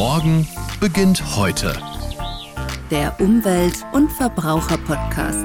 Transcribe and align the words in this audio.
Morgen 0.00 0.48
beginnt 0.80 1.36
heute. 1.36 1.78
Der 2.90 3.14
Umwelt- 3.20 3.84
und 3.92 4.10
Verbraucher-Podcast. 4.10 5.44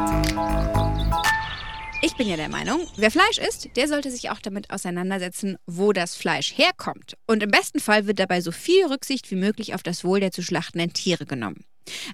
Ich 2.01 2.15
bin 2.15 2.29
ja 2.29 2.37
der 2.37 2.47
Meinung, 2.47 2.87
wer 2.95 3.11
Fleisch 3.11 3.37
isst, 3.37 3.75
der 3.75 3.89
sollte 3.89 4.09
sich 4.11 4.29
auch 4.29 4.39
damit 4.39 4.69
auseinandersetzen, 4.69 5.57
wo 5.65 5.91
das 5.91 6.15
Fleisch 6.15 6.57
herkommt. 6.57 7.17
Und 7.27 7.43
im 7.43 7.51
besten 7.51 7.81
Fall 7.81 8.07
wird 8.07 8.17
dabei 8.17 8.39
so 8.39 8.53
viel 8.53 8.85
Rücksicht 8.85 9.29
wie 9.29 9.35
möglich 9.35 9.75
auf 9.75 9.83
das 9.83 10.05
Wohl 10.05 10.21
der 10.21 10.31
zu 10.31 10.41
schlachtenden 10.41 10.93
Tiere 10.93 11.25
genommen. 11.25 11.65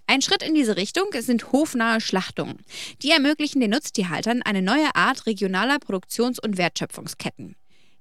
Ein 0.08 0.24
Schritt 0.24 0.42
in 0.42 0.56
diese 0.56 0.78
Richtung 0.78 1.10
sind 1.20 1.52
hofnahe 1.52 2.02
Schlachtungen. 2.02 2.58
Die 3.04 3.12
ermöglichen 3.12 3.62
den 3.62 3.70
Nutztierhaltern 3.70 4.42
eine 4.42 4.64
neue 4.64 4.96
Art 4.96 5.28
regionaler 5.28 5.78
Produktions- 5.78 6.40
und 6.40 6.58
Wertschöpfungsketten. 6.58 7.56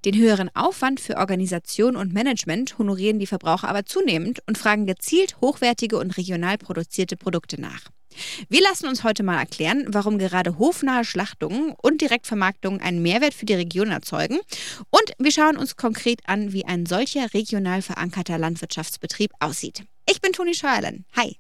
Den 0.05 0.17
höheren 0.17 0.51
Aufwand 0.55 0.99
für 0.99 1.19
Organisation 1.19 1.95
und 1.95 2.15
Management 2.15 2.79
honorieren 2.79 3.19
die 3.19 3.27
Verbraucher 3.27 3.69
aber 3.69 3.85
zunehmend 3.85 4.41
und 4.47 4.57
fragen 4.57 4.87
gezielt 4.87 5.37
hochwertige 5.43 5.99
und 5.99 6.17
regional 6.17 6.57
produzierte 6.57 7.17
Produkte 7.17 7.61
nach. 7.61 7.91
Wir 8.49 8.63
lassen 8.63 8.89
uns 8.89 9.05
heute 9.05 9.23
mal 9.23 9.39
erklären, 9.39 9.87
warum 9.89 10.19
gerade 10.19 10.59
hofnahe 10.59 11.05
Schlachtungen 11.05 11.75
und 11.81 12.01
Direktvermarktungen 12.01 12.81
einen 12.81 13.03
Mehrwert 13.03 13.35
für 13.35 13.47
die 13.47 13.55
Region 13.55 13.91
erzeugen. 13.91 14.39
Und 14.91 15.13
wir 15.19 15.33
schauen 15.33 15.57
uns 15.57 15.77
konkret 15.77 16.21
an, 16.27 16.53
wie 16.53 16.65
ein 16.65 16.87
solcher 16.87 17.33
regional 17.35 17.83
verankerter 17.83 18.39
Landwirtschaftsbetrieb 18.39 19.33
aussieht. 19.39 19.85
Ich 20.11 20.21
bin 20.21 20.33
Toni 20.33 20.55
Scheuerlen. 20.55 21.05
Hi. 21.15 21.37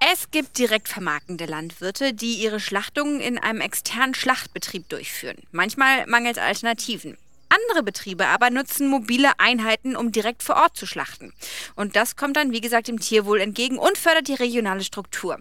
Es 0.00 0.30
gibt 0.30 0.58
direkt 0.58 0.88
vermarktende 0.88 1.46
Landwirte, 1.46 2.12
die 2.12 2.34
ihre 2.34 2.60
Schlachtungen 2.60 3.20
in 3.20 3.38
einem 3.38 3.60
externen 3.60 4.14
Schlachtbetrieb 4.14 4.88
durchführen. 4.88 5.38
Manchmal 5.50 6.06
mangelt 6.06 6.38
Alternativen. 6.38 7.16
Andere 7.48 7.82
Betriebe 7.82 8.26
aber 8.26 8.50
nutzen 8.50 8.88
mobile 8.88 9.30
Einheiten, 9.38 9.96
um 9.96 10.12
direkt 10.12 10.42
vor 10.42 10.56
Ort 10.56 10.76
zu 10.76 10.86
schlachten. 10.86 11.32
Und 11.76 11.94
das 11.94 12.16
kommt 12.16 12.36
dann, 12.36 12.52
wie 12.52 12.60
gesagt, 12.60 12.88
dem 12.88 12.98
Tierwohl 12.98 13.40
entgegen 13.40 13.78
und 13.78 13.96
fördert 13.96 14.28
die 14.28 14.34
regionale 14.34 14.82
Struktur. 14.82 15.38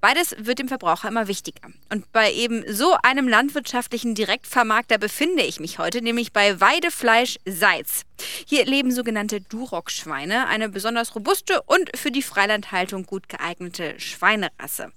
Beides 0.00 0.34
wird 0.38 0.58
dem 0.58 0.68
Verbraucher 0.68 1.08
immer 1.08 1.28
wichtiger. 1.28 1.68
Und 1.90 2.10
bei 2.12 2.32
eben 2.32 2.64
so 2.72 2.96
einem 3.02 3.28
landwirtschaftlichen 3.28 4.14
Direktvermarkter 4.14 4.98
befinde 4.98 5.42
ich 5.42 5.60
mich 5.60 5.78
heute, 5.78 6.02
nämlich 6.02 6.32
bei 6.32 6.60
Weidefleisch 6.60 7.36
Seitz. 7.44 8.04
Hier 8.46 8.64
leben 8.64 8.90
sogenannte 8.90 9.40
Duroc-Schweine, 9.40 10.46
eine 10.48 10.68
besonders 10.68 11.14
robuste 11.14 11.62
und 11.62 11.96
für 11.96 12.10
die 12.10 12.22
Freilandhaltung 12.22 13.04
gut 13.04 13.28
geeignete 13.28 13.98
Schweinerasse. 13.98 14.92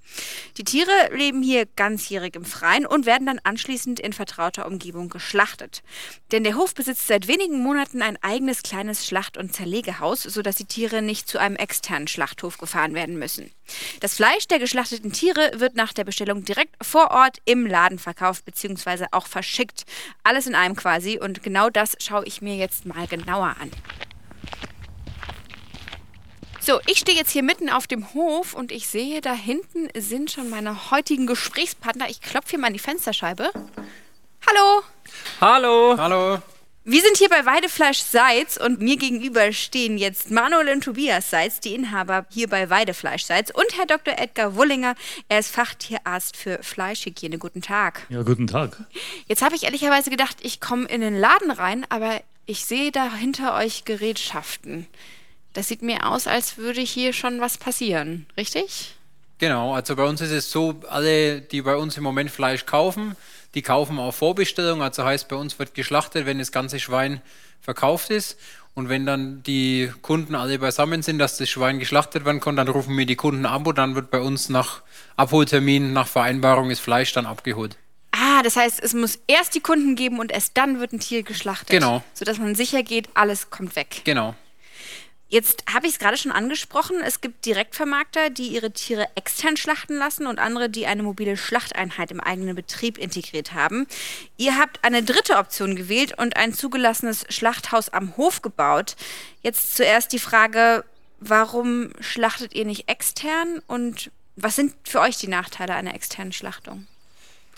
Die 0.58 0.64
Tiere 0.64 0.92
leben 1.12 1.42
hier 1.42 1.66
ganzjährig 1.66 2.36
im 2.36 2.46
Freien 2.46 2.86
und 2.86 3.06
werden 3.06 3.28
dann 3.28 3.40
anschließend 3.44 4.00
in 4.00 4.14
vertrauter 4.14 4.68
Umgebung 4.68 5.10
geschlachtet. 5.10 5.84
Denn 6.32 6.44
der 6.44 6.56
Hof 6.56 6.74
besitzt 6.74 7.08
seit 7.08 7.28
wenigen 7.28 7.60
Monaten 7.60 8.02
ein 8.02 8.18
eigenes 8.22 8.64
kleines 8.64 9.06
Schlacht- 9.06 9.38
und 9.38 9.54
Zerlegehaus, 9.54 10.24
sodass 10.24 10.56
die 10.56 10.66
Tiere 10.66 11.02
nicht 11.02 11.28
zu 11.28 11.38
einem 11.38 11.56
externen 11.56 12.08
Schlachthof 12.08 12.58
gefahren 12.58 12.94
werden 12.94 13.18
müssen. 13.18 13.52
Das 14.02 14.16
Fleisch 14.16 14.48
der 14.48 14.60
geschlachteten 14.60 15.14
Tiere 15.14 15.52
wird 15.56 15.76
nach 15.76 15.94
der 15.94 16.04
Bestellung 16.04 16.44
direkt 16.44 16.76
vor 16.84 17.12
Ort 17.12 17.38
im 17.46 17.66
Laden 17.66 18.00
verkauft 18.00 18.46
bzw. 18.46 19.06
auch 19.12 19.28
verschickt. 19.28 19.86
Alles 20.24 20.48
in 20.48 20.56
einem 20.56 20.76
quasi 20.76 21.18
und 21.20 21.44
genau 21.44 21.70
das 21.70 21.96
schaue 22.00 22.26
ich 22.26 22.42
mir 22.42 22.56
jetzt 22.56 22.86
mal 22.86 23.08
genauer 23.17 23.56
an. 23.59 23.72
So, 26.59 26.80
ich 26.86 27.00
stehe 27.00 27.17
jetzt 27.17 27.31
hier 27.31 27.44
mitten 27.44 27.70
auf 27.70 27.88
dem 27.88 28.14
Hof 28.14 28.53
und 28.53 28.72
ich 28.72 28.88
sehe, 28.88 29.20
da 29.20 29.33
hinten 29.33 29.89
sind 30.00 30.31
schon 30.31 30.50
meine 30.50 30.92
heutigen 30.92 31.28
Gesprächspartner. 31.28 32.09
Ich 32.09 32.22
klopfe 32.22 32.52
hier 32.52 32.59
mal 32.59 32.67
an 32.67 32.73
die 32.73 32.80
Fensterscheibe. 32.80 33.52
Hallo! 34.47 34.83
Hallo! 35.42 35.95
Hallo! 35.97 36.42
Wir 36.86 37.02
sind 37.02 37.17
hier 37.17 37.30
bei 37.30 37.45
Weidefleisch 37.45 38.00
Seitz 38.00 38.58
und 38.58 38.81
mir 38.81 38.97
gegenüber 38.97 39.53
stehen 39.53 39.98
jetzt 39.98 40.31
Manuel 40.31 40.67
und 40.70 40.83
Tobias 40.83 41.30
Seitz, 41.30 41.61
die 41.61 41.75
Inhaber 41.75 42.25
hier 42.30 42.50
bei 42.50 42.70
Weidefleisch 42.70 43.23
Seitz 43.23 43.52
und 43.52 43.77
Herr 43.77 43.86
Dr. 43.86 44.17
Edgar 44.17 44.55
Wullinger. 44.55 44.95
Er 45.30 45.39
ist 45.39 45.49
Fachtierarzt 45.49 46.36
für 46.36 46.59
Fleischhygiene. 46.61 47.38
Guten 47.38 47.61
Tag. 47.61 48.05
Ja, 48.09 48.23
guten 48.23 48.48
Tag. 48.48 48.86
Jetzt 49.27 49.42
habe 49.42 49.55
ich 49.55 49.64
ehrlicherweise 49.64 50.09
gedacht, 50.09 50.38
ich 50.42 50.59
komme 50.59 50.86
in 50.86 50.99
den 50.99 51.17
Laden 51.17 51.52
rein, 51.52 51.86
aber 51.88 52.21
ich 52.45 52.65
sehe 52.65 52.92
da 52.92 53.14
hinter 53.14 53.55
euch 53.55 53.86
Gerätschaften. 53.86 54.87
Das 55.54 55.67
sieht 55.67 55.81
mir 55.81 56.08
aus, 56.09 56.27
als 56.27 56.58
würde 56.58 56.81
hier 56.81 57.14
schon 57.14 57.39
was 57.39 57.58
passieren, 57.58 58.26
richtig? 58.37 58.95
Genau, 59.39 59.73
also 59.73 59.95
bei 59.95 60.04
uns 60.04 60.21
ist 60.21 60.31
es 60.31 60.52
so, 60.52 60.76
alle, 60.89 61.42
die 61.42 61.61
bei 61.61 61.76
uns 61.76 61.98
im 61.98 62.03
Moment 62.03 62.32
Fleisch 62.32 62.65
kaufen, 62.65 63.15
die 63.55 63.61
kaufen 63.61 63.99
auf 63.99 64.15
Vorbestellung. 64.15 64.82
Also 64.82 65.03
heißt, 65.03 65.27
bei 65.27 65.36
uns 65.36 65.59
wird 65.59 65.73
geschlachtet, 65.73 66.26
wenn 66.26 66.39
das 66.39 66.52
ganze 66.52 66.80
Schwein 66.80 67.21
verkauft 67.61 68.09
ist. 68.09 68.37
Und 68.76 68.89
wenn 68.89 69.05
dann 69.05 69.43
die 69.43 69.92
Kunden 70.02 70.33
alle 70.33 70.58
beisammen 70.58 71.03
sind, 71.03 71.20
dass 71.20 71.37
das 71.37 71.49
Schwein 71.49 71.77
geschlachtet 71.77 72.26
werden 72.26 72.39
kann, 72.39 72.55
dann 72.55 72.67
rufen 72.67 72.98
wir 72.98 73.05
die 73.05 73.15
Kunden 73.15 73.45
ab 73.45 73.67
und 73.67 73.77
dann 73.77 73.93
wird 73.93 74.09
bei 74.09 74.20
uns 74.20 74.49
nach 74.49 74.82
Abholtermin, 75.15 75.93
nach 75.93 76.08
Vereinbarung 76.08 76.70
das 76.70 76.80
Fleisch 76.80 77.14
dann 77.14 77.27
abgeholt. 77.27 77.77
Das 78.43 78.55
heißt, 78.55 78.81
es 78.83 78.93
muss 78.93 79.20
erst 79.27 79.55
die 79.55 79.61
Kunden 79.61 79.95
geben 79.95 80.20
und 80.20 80.31
erst 80.31 80.58
dann 80.58 80.80
wird 80.80 80.93
ein 80.93 80.99
Tier 80.99 81.23
geschlachtet. 81.23 81.70
Genau. 81.70 82.04
Sodass 82.14 82.37
man 82.37 82.55
sicher 82.55 82.83
geht, 82.83 83.09
alles 83.14 83.49
kommt 83.49 83.76
weg. 83.76 84.02
Genau. 84.04 84.36
Jetzt 85.33 85.64
habe 85.73 85.87
ich 85.87 85.93
es 85.93 85.99
gerade 85.99 86.15
schon 86.15 86.31
angesprochen, 86.31 86.98
es 87.03 87.20
gibt 87.20 87.48
Direktvermarkter, 87.48 88.30
die 88.30 88.49
ihre 88.49 88.70
Tiere 88.70 89.08
extern 89.15 89.58
schlachten 89.58 89.95
lassen 89.95 90.27
und 90.27 90.37
andere, 90.37 90.70
die 90.70 90.86
eine 90.86 91.02
mobile 91.02 91.37
Schlachteinheit 91.37 92.11
im 92.11 92.20
eigenen 92.20 92.55
Betrieb 92.55 92.99
integriert 92.99 93.52
haben. 93.53 93.87
Ihr 94.37 94.59
habt 94.59 94.83
eine 94.83 95.02
dritte 95.02 95.37
Option 95.37 95.76
gewählt 95.76 96.15
und 96.20 96.37
ein 96.37 96.53
zugelassenes 96.53 97.26
Schlachthaus 97.30 97.89
am 97.89 98.15
Hof 98.15 98.43
gebaut. 98.43 98.95
Jetzt 99.42 99.76
zuerst 99.76 100.14
die 100.14 100.20
Frage, 100.20 100.86
warum 101.20 101.93
schlachtet 101.99 102.53
ihr 102.53 102.65
nicht 102.65 102.87
extern 102.87 103.59
und 103.65 104.11
was 104.36 104.55
sind 104.55 104.76
für 104.83 104.99
euch 104.99 105.17
die 105.17 105.30
Nachteile 105.30 105.73
einer 105.73 105.95
externen 105.95 106.33
Schlachtung? 106.33 106.86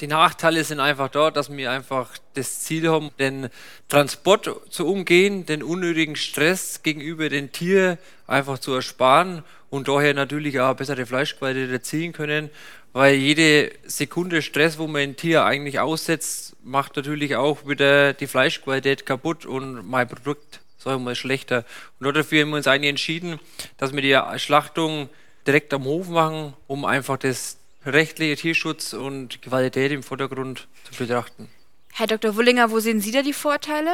Die 0.02 0.08
Nachteile 0.08 0.62
sind 0.66 0.82
einfach 0.82 1.08
dort, 1.08 1.38
dass 1.38 1.50
wir 1.56 1.72
einfach 1.72 2.10
das 2.34 2.60
Ziel 2.60 2.90
haben, 2.90 3.12
den 3.18 3.50
Transport 3.88 4.50
zu 4.70 4.88
umgehen, 4.88 5.46
den 5.46 5.64
unnötigen 5.64 6.18
Stress 6.18 6.84
gegenüber 6.84 7.30
den 7.30 7.54
Tieren 7.54 7.98
einfach 8.28 8.60
zu 8.60 8.74
ersparen 8.74 9.44
und 9.70 9.88
daher 9.88 10.14
natürlich 10.14 10.60
auch 10.60 10.76
bessere 10.76 11.06
Fleischqualität 11.06 11.72
erzielen 11.72 12.12
können, 12.12 12.50
weil 12.92 13.16
jede 13.16 13.72
Sekunde 13.86 14.42
Stress, 14.42 14.78
wo 14.78 14.88
man 14.88 15.02
ein 15.02 15.16
Tier 15.16 15.46
eigentlich 15.46 15.80
aussetzt, 15.80 16.58
macht 16.62 16.98
natürlich 16.98 17.38
auch 17.38 17.66
wieder 17.66 18.12
die 18.12 18.28
Fleischqualität 18.28 19.06
kaputt 19.06 19.46
und 19.46 19.90
mein 19.90 20.10
Produkt, 20.10 20.60
wir 20.84 21.00
mal, 21.00 21.16
schlechter. 21.16 21.64
Und 22.00 22.16
dafür 22.16 22.42
haben 22.42 22.50
wir 22.50 22.58
uns 22.58 22.68
eigentlich 22.68 22.90
entschieden, 22.90 23.40
dass 23.78 23.94
wir 23.94 24.02
die 24.02 24.40
Schlachtung 24.40 25.10
direkt 25.48 25.74
am 25.74 25.86
Hof 25.86 26.10
machen, 26.10 26.54
um 26.68 26.84
einfach 26.84 27.18
das 27.18 27.58
rechtliche 27.86 28.36
Tierschutz 28.36 28.94
und 28.94 29.42
Qualität 29.42 29.92
im 29.92 30.04
Vordergrund 30.04 30.68
zu 30.92 30.98
betrachten. 30.98 31.48
Herr 31.94 32.08
Dr. 32.08 32.36
Wullinger, 32.36 32.72
wo 32.72 32.80
sehen 32.80 33.00
Sie 33.00 33.12
da 33.12 33.22
die 33.22 33.34
Vorteile? 33.34 33.92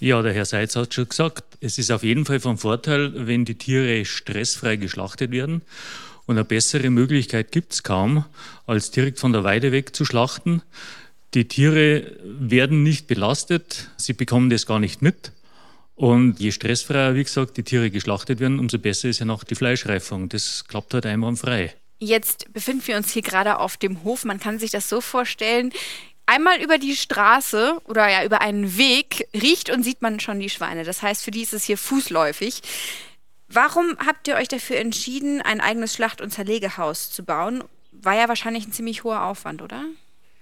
Ja, 0.00 0.22
der 0.22 0.32
Herr 0.32 0.46
Seitz 0.46 0.74
hat 0.74 0.94
schon 0.94 1.08
gesagt, 1.08 1.44
es 1.60 1.78
ist 1.78 1.90
auf 1.90 2.02
jeden 2.02 2.24
Fall 2.24 2.40
von 2.40 2.58
Vorteil, 2.58 3.26
wenn 3.26 3.44
die 3.44 3.54
Tiere 3.54 4.04
stressfrei 4.04 4.76
geschlachtet 4.76 5.30
werden. 5.30 5.62
Und 6.26 6.36
eine 6.36 6.44
bessere 6.44 6.90
Möglichkeit 6.90 7.52
gibt 7.52 7.72
es 7.72 7.82
kaum, 7.82 8.24
als 8.66 8.90
direkt 8.90 9.20
von 9.20 9.32
der 9.32 9.44
Weide 9.44 9.72
weg 9.72 9.94
zu 9.94 10.04
schlachten. 10.04 10.62
Die 11.34 11.46
Tiere 11.46 12.16
werden 12.24 12.82
nicht 12.82 13.06
belastet, 13.06 13.90
sie 13.96 14.12
bekommen 14.12 14.50
das 14.50 14.66
gar 14.66 14.78
nicht 14.78 15.02
mit. 15.02 15.32
Und 15.94 16.40
je 16.40 16.50
stressfreier, 16.50 17.14
wie 17.14 17.24
gesagt, 17.24 17.56
die 17.56 17.62
Tiere 17.62 17.90
geschlachtet 17.90 18.40
werden, 18.40 18.58
umso 18.58 18.78
besser 18.78 19.08
ist 19.08 19.20
ja 19.20 19.26
noch 19.26 19.44
die 19.44 19.54
Fleischreifung. 19.54 20.28
Das 20.28 20.64
klappt 20.66 20.94
halt 20.94 21.06
einwandfrei. 21.06 21.74
Jetzt 22.04 22.52
befinden 22.52 22.84
wir 22.88 22.96
uns 22.96 23.12
hier 23.12 23.22
gerade 23.22 23.60
auf 23.60 23.76
dem 23.76 24.02
Hof. 24.02 24.24
Man 24.24 24.40
kann 24.40 24.58
sich 24.58 24.72
das 24.72 24.88
so 24.88 25.00
vorstellen. 25.00 25.72
Einmal 26.26 26.60
über 26.60 26.76
die 26.76 26.96
Straße 26.96 27.80
oder 27.84 28.08
ja 28.08 28.24
über 28.24 28.40
einen 28.40 28.76
Weg 28.76 29.28
riecht 29.32 29.70
und 29.70 29.84
sieht 29.84 30.02
man 30.02 30.18
schon 30.18 30.40
die 30.40 30.50
Schweine. 30.50 30.82
Das 30.82 31.00
heißt, 31.00 31.22
für 31.22 31.30
die 31.30 31.42
ist 31.42 31.52
es 31.52 31.62
hier 31.62 31.78
fußläufig. 31.78 32.60
Warum 33.46 33.96
habt 34.04 34.26
ihr 34.26 34.34
euch 34.34 34.48
dafür 34.48 34.78
entschieden, 34.78 35.42
ein 35.42 35.60
eigenes 35.60 35.94
Schlacht- 35.94 36.20
und 36.20 36.32
Zerlegehaus 36.32 37.12
zu 37.12 37.22
bauen? 37.22 37.62
War 37.92 38.16
ja 38.16 38.26
wahrscheinlich 38.26 38.66
ein 38.66 38.72
ziemlich 38.72 39.04
hoher 39.04 39.22
Aufwand, 39.22 39.62
oder? 39.62 39.84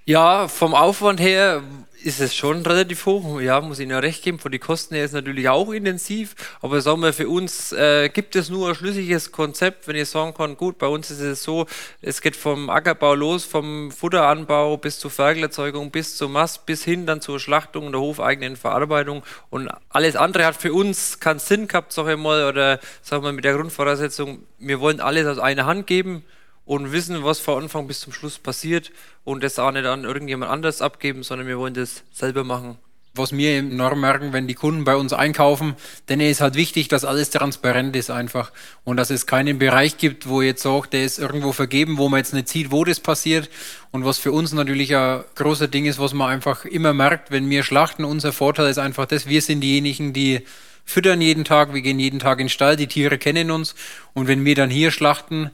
Ja, 0.07 0.49
vom 0.49 0.75
Aufwand 0.75 1.21
her 1.21 1.63
ist 2.03 2.21
es 2.21 2.35
schon 2.35 2.65
relativ 2.65 3.05
hoch. 3.05 3.41
Ja, 3.41 3.61
muss 3.61 3.79
ich 3.79 3.83
Ihnen 3.83 3.93
ja 3.93 3.99
recht 3.99 4.23
geben. 4.23 4.39
Von 4.39 4.51
den 4.51 4.61
Kosten 4.61 4.95
her 4.95 5.05
ist 5.05 5.11
es 5.11 5.15
natürlich 5.15 5.49
auch 5.51 5.71
intensiv. 5.71 6.35
Aber 6.63 6.81
sagen 6.81 7.03
wir, 7.03 7.13
für 7.13 7.29
uns 7.29 7.73
äh, 7.73 8.09
gibt 8.09 8.35
es 8.35 8.49
nur 8.49 8.71
ein 8.71 8.75
schlüssiges 8.75 9.31
Konzept, 9.31 9.87
wenn 9.87 9.97
ich 9.97 10.09
sagen 10.09 10.33
kann, 10.33 10.57
gut, 10.57 10.79
bei 10.79 10.87
uns 10.87 11.11
ist 11.11 11.21
es 11.21 11.43
so, 11.43 11.67
es 12.01 12.23
geht 12.23 12.35
vom 12.35 12.71
Ackerbau 12.71 13.15
los, 13.15 13.45
vom 13.45 13.91
Futteranbau 13.93 14.79
bis 14.79 14.99
zur 14.99 15.11
Ferkelerzeugung, 15.11 15.91
bis 15.91 16.17
zur 16.17 16.31
Mast, 16.31 16.65
bis 16.65 16.83
hin 16.83 17.05
dann 17.05 17.21
zur 17.21 17.39
Schlachtung 17.39 17.87
und 17.87 17.93
der 17.93 18.01
hofeigenen 18.01 18.57
Verarbeitung. 18.57 19.23
Und 19.51 19.69
alles 19.91 20.17
andere 20.17 20.47
hat 20.47 20.57
für 20.57 20.73
uns 20.73 21.21
keinen 21.21 21.41
Sinn 21.41 21.69
gehabt, 21.69 21.93
sag 21.93 22.09
ich 22.09 22.17
mal, 22.17 22.49
oder 22.49 22.81
sagen 23.03 23.23
wir 23.25 23.33
mit 23.33 23.45
der 23.45 23.55
Grundvoraussetzung, 23.55 24.47
wir 24.59 24.81
wollen 24.81 25.01
alles 25.01 25.27
aus 25.27 25.39
einer 25.39 25.67
Hand 25.67 25.87
geben 25.87 26.25
und 26.71 26.93
wissen, 26.93 27.25
was 27.25 27.41
von 27.41 27.65
Anfang 27.65 27.89
bis 27.89 27.99
zum 27.99 28.13
Schluss 28.13 28.39
passiert 28.39 28.93
und 29.25 29.43
das 29.43 29.59
auch 29.59 29.73
nicht 29.73 29.87
an 29.87 30.05
irgendjemand 30.05 30.53
anders 30.53 30.83
abgeben, 30.83 31.25
sondern 31.25 31.49
wir 31.49 31.59
wollen 31.59 31.75
das 31.75 32.05
selber 32.13 32.45
machen. 32.45 32.79
Was 33.13 33.33
wir 33.33 33.59
enorm 33.59 34.01
merken, 34.01 34.33
wenn 34.33 34.47
die 34.47 34.55
Kunden 34.55 34.85
bei 34.85 34.95
uns 34.95 35.13
einkaufen, 35.13 35.75
denen 36.09 36.31
ist 36.31 36.41
halt 36.41 36.55
wichtig, 36.55 36.87
dass 36.87 37.05
alles 37.05 37.31
transparent 37.31 37.97
ist 37.97 38.11
einfach 38.11 38.53
und 38.85 38.99
dass 38.99 39.11
es 39.11 39.27
keinen 39.27 39.59
Bereich 39.59 39.99
gibt, 39.99 40.29
wo 40.29 40.43
jetzt 40.43 40.63
sagt, 40.63 40.93
der 40.93 41.05
ist 41.05 41.19
irgendwo 41.19 41.51
vergeben, 41.51 41.99
wo 41.99 42.09
man 42.09 42.19
jetzt 42.19 42.35
nicht 42.35 42.47
sieht, 42.47 42.71
wo 42.71 42.85
das 42.85 43.01
passiert. 43.01 43.51
Und 43.91 44.05
was 44.05 44.19
für 44.19 44.31
uns 44.31 44.53
natürlich 44.53 44.95
ein 44.95 45.25
großer 45.35 45.67
Ding 45.67 45.87
ist, 45.87 45.99
was 45.99 46.15
man 46.15 46.31
einfach 46.31 46.65
immer 46.65 46.95
merkt, 46.95 47.33
wenn 47.33 47.51
wir 47.51 47.65
schlachten, 47.65 48.05
unser 48.05 48.33
Vorteil 48.33 48.71
ist 48.71 48.79
einfach 48.79 49.07
das, 49.07 49.27
wir 49.27 49.43
sind 49.43 49.61
diejenigen, 49.61 50.13
die 50.13 50.43
füttern 50.85 51.21
jeden 51.21 51.45
Tag, 51.45 51.73
wir 51.73 51.83
gehen 51.83 52.01
jeden 52.01 52.19
Tag 52.19 52.41
in 52.41 52.47
den 52.47 52.51
Stall, 52.51 52.77
die 52.77 52.89
Tiere 52.89 53.19
kennen 53.19 53.51
uns 53.51 53.75
und 54.13 54.27
wenn 54.29 54.45
wir 54.45 54.55
dann 54.55 54.71
hier 54.71 54.91
schlachten, 54.91 55.51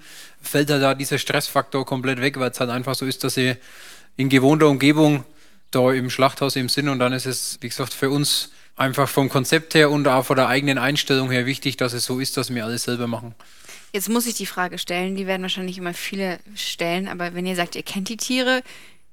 fällt 0.46 0.70
da 0.70 0.94
dieser 0.94 1.18
Stressfaktor 1.18 1.84
komplett 1.84 2.20
weg, 2.20 2.38
weil 2.38 2.50
es 2.50 2.60
halt 2.60 2.70
einfach 2.70 2.94
so 2.94 3.06
ist, 3.06 3.24
dass 3.24 3.34
sie 3.34 3.56
in 4.16 4.28
gewohnter 4.28 4.68
Umgebung 4.68 5.24
da 5.70 5.92
im 5.92 6.10
Schlachthaus 6.10 6.56
im 6.56 6.68
Sinn 6.68 6.88
und 6.88 6.98
dann 6.98 7.12
ist 7.12 7.26
es, 7.26 7.58
wie 7.60 7.68
gesagt, 7.68 7.92
für 7.92 8.10
uns 8.10 8.50
einfach 8.76 9.08
vom 9.08 9.28
Konzept 9.28 9.74
her 9.74 9.90
und 9.90 10.06
auch 10.06 10.24
von 10.24 10.36
der 10.36 10.48
eigenen 10.48 10.78
Einstellung 10.78 11.30
her 11.30 11.46
wichtig, 11.46 11.76
dass 11.76 11.92
es 11.92 12.04
so 12.04 12.20
ist, 12.20 12.36
dass 12.36 12.54
wir 12.54 12.64
alles 12.64 12.84
selber 12.84 13.06
machen. 13.06 13.34
Jetzt 13.92 14.08
muss 14.08 14.26
ich 14.26 14.34
die 14.34 14.46
Frage 14.46 14.78
stellen, 14.78 15.16
die 15.16 15.26
werden 15.26 15.42
wahrscheinlich 15.42 15.78
immer 15.78 15.94
viele 15.94 16.38
stellen, 16.54 17.08
aber 17.08 17.34
wenn 17.34 17.46
ihr 17.46 17.56
sagt, 17.56 17.76
ihr 17.76 17.82
kennt 17.82 18.08
die 18.08 18.16
Tiere, 18.16 18.62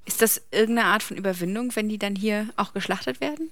ist 0.06 0.22
das 0.22 0.42
irgendeine 0.52 0.90
Art 0.90 1.04
von 1.04 1.16
Überwindung, 1.16 1.74
wenn 1.76 1.88
die 1.88 1.98
dann 1.98 2.16
hier 2.16 2.50
auch 2.58 2.74
geschlachtet 2.74 3.22
werden? 3.22 3.50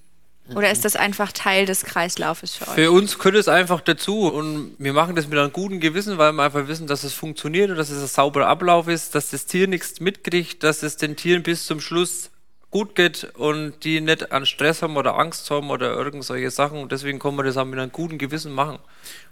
Oder 0.53 0.71
ist 0.71 0.83
das 0.83 0.95
einfach 0.95 1.31
Teil 1.31 1.65
des 1.65 1.85
Kreislaufes 1.85 2.55
für 2.55 2.67
euch? 2.67 2.73
Für 2.73 2.91
uns 2.91 3.17
gehört 3.17 3.35
es 3.35 3.47
einfach 3.47 3.79
dazu 3.79 4.27
und 4.27 4.75
wir 4.79 4.91
machen 4.91 5.15
das 5.15 5.27
mit 5.27 5.39
einem 5.39 5.53
guten 5.53 5.79
Gewissen, 5.79 6.17
weil 6.17 6.33
wir 6.33 6.43
einfach 6.43 6.67
wissen, 6.67 6.87
dass 6.87 7.03
es 7.03 7.13
funktioniert 7.13 7.69
und 7.69 7.77
dass 7.77 7.89
es 7.89 8.01
ein 8.01 8.07
sauberer 8.07 8.47
Ablauf 8.47 8.87
ist, 8.87 9.15
dass 9.15 9.29
das 9.29 9.45
Tier 9.45 9.67
nichts 9.67 9.99
mitkriegt, 10.01 10.63
dass 10.63 10.83
es 10.83 10.97
den 10.97 11.15
Tieren 11.15 11.43
bis 11.43 11.65
zum 11.65 11.79
Schluss 11.79 12.31
gut 12.71 12.95
geht 12.95 13.25
und 13.35 13.83
die 13.83 14.01
nicht 14.01 14.31
an 14.31 14.45
Stress 14.45 14.81
haben 14.81 14.97
oder 14.97 15.17
Angst 15.17 15.51
haben 15.51 15.69
oder 15.69 15.93
irgend 15.93 16.23
solche 16.23 16.49
Sachen. 16.49 16.79
Und 16.79 16.91
deswegen 16.91 17.19
können 17.19 17.37
wir 17.37 17.43
das 17.43 17.57
auch 17.57 17.65
mit 17.65 17.77
einem 17.77 17.91
guten 17.91 18.17
Gewissen 18.17 18.53
machen. 18.53 18.79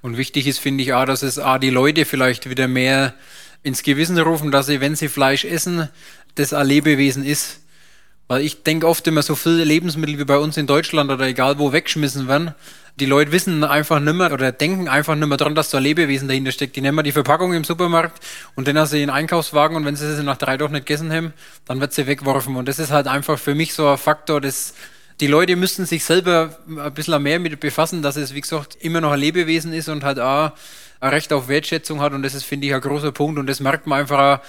Und 0.02 0.18
wichtig 0.18 0.46
ist, 0.46 0.60
finde 0.60 0.84
ich 0.84 0.94
auch, 0.94 1.06
dass 1.06 1.24
es 1.24 1.40
auch 1.40 1.58
die 1.58 1.70
Leute 1.70 2.06
vielleicht 2.06 2.50
wieder 2.50 2.68
mehr 2.68 3.14
ins 3.64 3.82
Gewissen 3.82 4.20
rufen, 4.20 4.52
dass 4.52 4.68
sie, 4.68 4.82
wenn 4.82 4.96
sie 4.96 5.08
Fleisch 5.08 5.46
essen, 5.46 5.90
das 6.36 6.54
ein 6.54 6.68
Lebewesen 6.68 7.26
ist. 7.26 7.62
Weil 8.30 8.44
ich 8.44 8.62
denke 8.62 8.88
oft 8.88 9.08
immer, 9.08 9.24
so 9.24 9.34
viele 9.34 9.64
Lebensmittel 9.64 10.20
wie 10.20 10.24
bei 10.24 10.38
uns 10.38 10.56
in 10.56 10.68
Deutschland 10.68 11.10
oder 11.10 11.26
egal 11.26 11.58
wo 11.58 11.74
weggeschmissen 11.74 12.28
werden, 12.28 12.54
die 13.00 13.08
Leute 13.08 13.31
wissen 13.31 13.64
einfach 13.64 14.00
nicht 14.00 14.14
mehr 14.14 14.31
oder 14.31 14.52
denken 14.52 14.88
einfach 14.88 15.16
nicht 15.16 15.28
mehr 15.28 15.38
dran, 15.38 15.56
dass 15.56 15.72
da 15.72 15.78
ein 15.80 15.84
Lebewesen 15.84 16.28
dahinter 16.28 16.52
steckt. 16.52 16.76
Die 16.76 16.81
nehmen 16.81 17.04
die 17.04 17.12
Verpackung 17.12 17.54
im 17.54 17.64
Supermarkt 17.64 18.24
und 18.54 18.68
dann 18.68 18.78
haben 18.78 18.86
sie 18.86 19.00
den 19.00 19.10
Einkaufswagen 19.10 19.76
und 19.76 19.84
wenn 19.84 19.96
sie 19.96 20.16
sie 20.16 20.22
nach 20.22 20.38
drei 20.38 20.58
Tagen 20.58 20.74
nicht 20.74 20.86
gegessen 20.86 21.12
haben, 21.12 21.34
dann 21.66 21.81
wird 21.81 21.92
sie 21.92 22.06
weggeworfen. 22.06 22.56
Und 22.56 22.68
das 22.68 22.78
ist 22.78 22.92
halt 22.92 23.08
einfach 23.08 23.40
für 23.40 23.56
mich 23.56 23.74
so 23.74 23.88
ein 23.88 23.98
Faktor, 23.98 24.40
dass 24.42 24.75
die 25.20 25.28
Leute 25.28 25.56
müssten 25.56 25.88
sich 25.88 26.06
selber 26.06 26.56
ein 26.68 26.94
bisschen 26.94 27.24
mehr 27.24 27.40
mit 27.40 27.60
befassen, 27.60 28.04
dass 28.04 28.16
es, 28.16 28.36
wie 28.36 28.42
gesagt, 28.42 28.78
immer 28.80 29.02
noch 29.02 29.12
ein 29.12 29.20
Lebewesen 29.20 29.74
ist 29.74 29.90
und 29.90 30.04
halt 30.04 30.20
auch 30.20 30.52
ein 31.00 31.10
Recht 31.10 31.34
auf 31.34 31.48
Wertschätzung 31.48 32.00
hat. 32.00 32.14
Und 32.14 32.22
das 32.22 32.36
ist, 32.36 32.44
finde 32.44 32.68
ich, 32.68 32.75
ein 32.75 32.82
großer 32.82 33.12
Punkt. 33.12 33.40
Und 33.40 33.48
das 33.48 33.60
merkt 33.60 33.88
man 33.88 34.02
einfach 34.02 34.20
auch, 34.20 34.46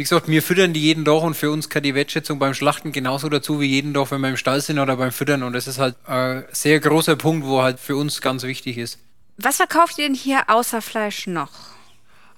wie 0.00 0.04
gesagt, 0.04 0.28
wir 0.28 0.42
füttern 0.42 0.72
die 0.72 0.80
jeden 0.80 1.04
Tag 1.04 1.20
und 1.20 1.34
für 1.34 1.50
uns 1.50 1.68
gehört 1.68 1.84
die 1.84 1.94
Wertschätzung 1.94 2.38
beim 2.38 2.54
Schlachten 2.54 2.90
genauso 2.90 3.28
dazu 3.28 3.60
wie 3.60 3.66
jeden 3.66 3.92
Tag, 3.92 4.10
wenn 4.10 4.22
wir 4.22 4.30
im 4.30 4.38
Stall 4.38 4.62
sind 4.62 4.78
oder 4.78 4.96
beim 4.96 5.12
Füttern. 5.12 5.42
Und 5.42 5.52
das 5.52 5.66
ist 5.66 5.78
halt 5.78 5.94
ein 6.06 6.46
sehr 6.52 6.80
großer 6.80 7.16
Punkt, 7.16 7.46
wo 7.46 7.60
halt 7.60 7.78
für 7.78 7.96
uns 7.96 8.22
ganz 8.22 8.42
wichtig 8.44 8.78
ist. 8.78 8.98
Was 9.36 9.58
verkauft 9.58 9.98
ihr 9.98 10.06
denn 10.06 10.14
hier 10.14 10.44
außer 10.48 10.80
Fleisch 10.80 11.26
noch? 11.26 11.50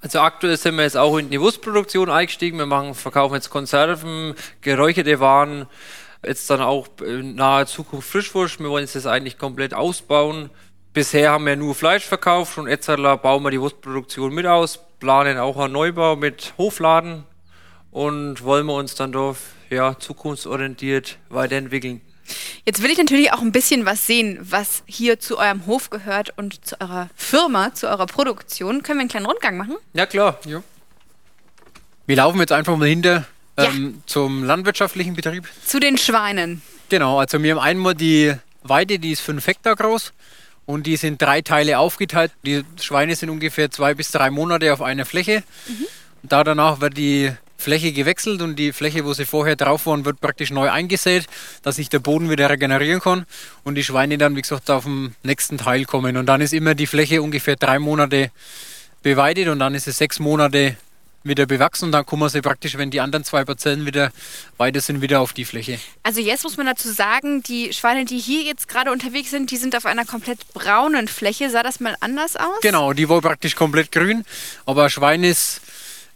Also 0.01 0.19
aktuell 0.19 0.57
sind 0.57 0.75
wir 0.75 0.83
jetzt 0.83 0.97
auch 0.97 1.17
in 1.17 1.31
die 1.31 1.41
Wurstproduktion 1.41 2.11
eingestiegen. 2.11 2.59
Wir 2.59 2.67
machen, 2.67 2.97
verkaufen 2.97 3.35
jetzt 3.35 3.51
Konserven, 3.51 4.35
geräucherte 4.61 5.21
Waren, 5.21 5.67
jetzt 6.27 6.51
dann 6.51 6.63
auch 6.63 6.89
in 7.07 7.37
naher 7.37 7.67
Zukunft 7.67 8.11
Frischwurst. 8.11 8.59
Wir 8.59 8.71
wollen 8.71 8.83
jetzt 8.83 8.97
das 8.97 9.07
eigentlich 9.07 9.39
komplett 9.39 9.73
ausbauen. 9.73 10.51
Bisher 10.95 11.31
haben 11.31 11.47
wir 11.47 11.55
nur 11.55 11.77
Fleisch 11.77 12.07
verkauft 12.07 12.59
und 12.59 12.67
jetzt 12.67 12.89
bauen 12.89 13.45
wir 13.45 13.53
die 13.53 13.61
Wurstproduktion 13.61 14.35
mit 14.35 14.47
aus, 14.47 14.81
planen 14.99 15.39
auch 15.39 15.59
einen 15.59 15.75
Neubau 15.75 16.17
mit 16.17 16.55
Hofladen 16.59 17.23
und 17.93 18.43
wollen 18.43 18.67
wir 18.67 18.75
uns 18.75 18.97
dann 18.97 19.13
dort 19.13 19.37
ja, 19.71 19.97
zukunftsorientiert 19.99 21.19
weiterentwickeln. 21.29 22.01
Jetzt 22.65 22.83
will 22.83 22.91
ich 22.91 22.99
natürlich 22.99 23.33
auch 23.33 23.41
ein 23.41 23.53
bisschen 23.53 23.85
was 23.85 24.07
sehen, 24.07 24.39
was 24.41 24.83
hier 24.87 25.21
zu 25.21 25.39
eurem 25.39 25.67
Hof 25.67 25.91
gehört 25.91 26.37
und 26.37 26.65
zu 26.65 26.81
eurer 26.81 27.09
Firma, 27.15 27.75
zu 27.75 27.89
eurer 27.89 28.07
Produktion. 28.07 28.83
Können 28.83 28.99
wir 28.99 29.03
einen 29.03 29.11
kleinen 29.11 29.27
Rundgang 29.27 29.57
machen? 29.57 29.77
Ja, 29.93 30.07
klar. 30.07 30.39
Ja. 30.47 30.63
Wir 32.07 32.17
laufen 32.17 32.41
jetzt 32.41 32.53
einfach 32.53 32.77
mal 32.77 32.89
hinter 32.89 33.27
ähm, 33.57 33.95
ja. 33.95 34.03
zum 34.07 34.45
landwirtschaftlichen 34.45 35.15
Betrieb. 35.15 35.47
Zu 35.67 35.79
den 35.79 35.99
Schweinen. 35.99 36.63
Genau, 36.89 37.19
also 37.19 37.43
wir 37.43 37.55
haben 37.55 37.61
einmal 37.61 37.95
die 37.95 38.35
Weide, 38.63 38.99
die 38.99 39.13
ist 39.13 39.21
fünf 39.21 39.47
Hektar 39.47 39.77
groß 39.77 40.13
und 40.65 40.87
die 40.87 40.97
sind 40.97 41.21
drei 41.21 41.43
Teile 41.43 41.79
aufgeteilt. 41.79 42.33
Die 42.45 42.63
Schweine 42.81 43.17
sind 43.17 43.31
ungefähr 43.31 43.71
zwei 43.71 43.95
bis 43.95 44.11
drei 44.11 44.31
Monate 44.31 44.73
auf 44.73 44.81
einer 44.81 45.05
Fläche. 45.05 45.43
Mhm. 45.67 45.87
Da 46.23 46.45
danach 46.45 46.81
wird 46.81 46.97
die 46.97 47.33
Fläche 47.63 47.93
gewechselt 47.93 48.43
und 48.43 48.57
die 48.57 48.73
Fläche, 48.73 49.05
wo 49.05 49.15
sie 49.15 49.25
vorher 49.25 49.57
drauf 49.57 49.87
waren, 49.87 50.05
wird 50.05 50.21
praktisch 50.21 50.51
neu 50.51 50.71
eingesät, 50.71 51.27
dass 51.63 51.77
sich 51.77 51.89
der 51.89 52.01
Boden 52.01 52.29
wieder 52.29 52.51
regenerieren 52.51 53.01
kann 53.01 53.27
und 53.65 53.77
die 53.77 53.85
Schweine 53.85 54.19
dann, 54.19 54.37
wie 54.37 54.43
gesagt, 54.43 54.71
auf 54.71 54.85
den 54.85 55.15
nächsten 55.23 55.59
Teil 55.59 55.85
kommen. 55.85 56.17
Und 56.17 56.27
dann 56.27 56.41
ist 56.41 56.53
immer 56.53 56.75
die 56.75 56.87
Fläche 56.87 57.23
ungefähr 57.23 57.57
drei 57.57 57.79
Monate 57.79 58.31
beweidet 59.03 59.49
und 59.49 59.59
dann 59.59 59.75
ist 59.75 59.89
es 59.89 59.99
sechs 59.99 60.19
Monate 60.19 60.77
wieder 61.25 61.47
bewachsen 61.47 61.87
und 61.87 61.93
dann 61.93 62.05
kommen 62.05 62.29
sie 62.29 62.41
praktisch, 62.43 62.77
wenn 62.77 62.91
die 62.91 63.01
anderen 63.01 63.25
zwei 63.25 63.45
Parzellen 63.45 63.87
wieder 63.87 64.11
weiter 64.57 64.81
sind, 64.81 65.03
wieder 65.03 65.21
auf 65.21 65.33
die 65.33 65.45
Fläche. 65.45 65.79
Also 66.03 66.21
jetzt 66.21 66.43
muss 66.43 66.57
man 66.57 66.67
dazu 66.67 66.91
sagen, 66.91 67.43
die 67.43 67.73
Schweine, 67.73 68.05
die 68.05 68.19
hier 68.19 68.43
jetzt 68.43 68.69
gerade 68.69 68.91
unterwegs 68.91 69.31
sind, 69.31 69.51
die 69.51 69.57
sind 69.57 69.77
auf 69.77 69.87
einer 69.87 70.05
komplett 70.05 70.53
braunen 70.53 71.09
Fläche. 71.09 71.51
Sah 71.51 71.63
das 71.63 71.81
mal 71.81 71.97
anders 72.01 72.37
aus? 72.37 72.61
Genau, 72.63 72.93
die 72.93 73.09
war 73.09 73.21
praktisch 73.21 73.55
komplett 73.55 73.93
grün, 73.93 74.25
aber 74.67 74.91
Schwein 74.91 75.23
ist 75.23 75.61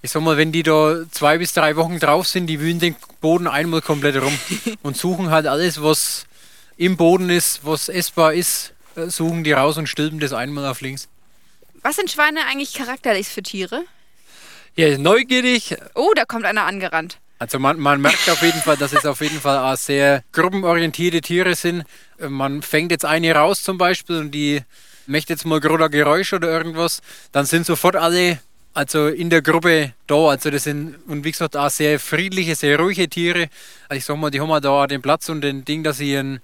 ich 0.07 0.13
sag 0.13 0.23
mal, 0.23 0.37
wenn 0.37 0.53
die 0.53 0.63
da 0.63 1.01
zwei 1.11 1.37
bis 1.37 1.53
drei 1.53 1.75
Wochen 1.75 1.99
drauf 1.99 2.29
sind, 2.29 2.47
die 2.47 2.61
wühlen 2.61 2.79
den 2.79 2.95
Boden 3.21 3.49
einmal 3.49 3.83
komplett 3.83 4.15
rum 4.23 4.39
und 4.83 4.97
suchen 4.97 5.31
halt 5.31 5.49
alles, 5.49 5.83
was 5.83 6.27
im 6.77 6.97
Boden 6.97 7.29
ist, 7.29 7.67
was 7.67 7.89
essbar 7.89 8.33
ist, 8.33 8.73
äh, 8.95 9.09
suchen 9.09 9.43
die 9.43 9.51
raus 9.51 9.79
und 9.79 9.89
stülpen 9.89 10.21
das 10.21 10.33
einmal 10.33 10.65
auf 10.67 10.81
links. 10.81 11.09
Was 11.83 11.97
sind 11.97 12.09
Schweine 12.09 12.39
eigentlich 12.49 12.73
charakterlich 12.73 13.27
für 13.27 13.43
Tiere? 13.43 13.83
Ja, 14.77 14.97
neugierig. 14.97 15.77
Oh, 15.97 16.13
da 16.15 16.25
kommt 16.25 16.45
einer 16.45 16.67
angerannt. 16.67 17.19
Also 17.41 17.59
man, 17.59 17.81
man 17.81 18.01
merkt 18.01 18.31
auf 18.31 18.43
jeden 18.43 18.61
Fall, 18.61 18.77
dass 18.77 18.93
es 18.93 19.07
auf 19.07 19.21
jeden 19.21 19.41
Fall 19.41 19.59
auch 19.59 19.77
sehr 19.77 20.23
gruppenorientierte 20.31 21.21
Tiere 21.21 21.57
sind. 21.57 21.83
Äh, 22.21 22.29
man 22.29 22.63
fängt 22.63 22.93
jetzt 22.93 23.05
eine 23.05 23.35
raus 23.35 23.65
zum 23.65 23.77
Beispiel 23.77 24.19
und 24.19 24.31
die 24.31 24.63
möchte 25.09 25.33
jetzt 25.33 25.47
mal 25.47 25.59
gerade 25.59 25.87
ein 25.87 25.91
Geräusch 25.91 26.33
oder 26.33 26.49
irgendwas, 26.49 27.01
dann 27.33 27.45
sind 27.45 27.67
sofort 27.67 27.97
alle 27.97 28.39
also 28.77 29.09
in 29.09 29.31
der 29.31 29.41
Gruppe 29.41 29.95
da. 30.07 30.29
Also 30.29 30.51
das 30.51 30.65
sind, 30.65 30.97
und 31.07 31.25
wie 31.25 31.33
gesagt, 31.33 31.57
auch 31.57 31.71
sehr 31.71 31.99
friedliche, 31.99 32.55
sehr 32.55 32.79
ruhige 32.79 33.09
Tiere. 33.09 33.49
Also 33.89 33.99
ich 33.99 34.05
sag 34.05 34.19
mal, 34.19 34.31
die 34.31 34.41
haben 34.41 34.61
da 34.61 34.69
auch 34.69 34.87
den 34.87 35.01
Platz 35.01 35.31
und 35.31 35.41
den 35.41 35.65
Ding, 35.65 35.83
dass 35.83 35.97
sie 35.97 36.13
ihren 36.13 36.41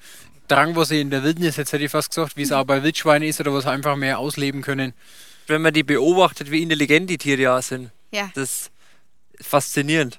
Drang, 0.48 0.74
was 0.74 0.88
sie 0.88 1.00
in 1.00 1.10
der 1.10 1.22
Wildnis, 1.22 1.56
jetzt 1.56 1.72
hätte 1.72 1.84
ich 1.84 1.90
fast 1.90 2.08
gesagt, 2.08 2.36
wie 2.36 2.42
es 2.42 2.52
auch 2.52 2.64
bei 2.64 2.82
Wildschweinen 2.82 3.28
ist 3.28 3.38
oder 3.40 3.52
was 3.52 3.66
einfach 3.66 3.96
mehr 3.96 4.18
ausleben 4.18 4.62
können. 4.62 4.94
Wenn 5.46 5.60
man 5.60 5.74
die 5.74 5.82
beobachtet, 5.82 6.50
wie 6.50 6.62
intelligent 6.62 7.10
die 7.10 7.18
Tiere 7.18 7.54
auch 7.54 7.62
sind. 7.62 7.90
Ja. 8.12 8.30
Das 8.34 8.70
ist 9.34 9.48
faszinierend. 9.48 10.18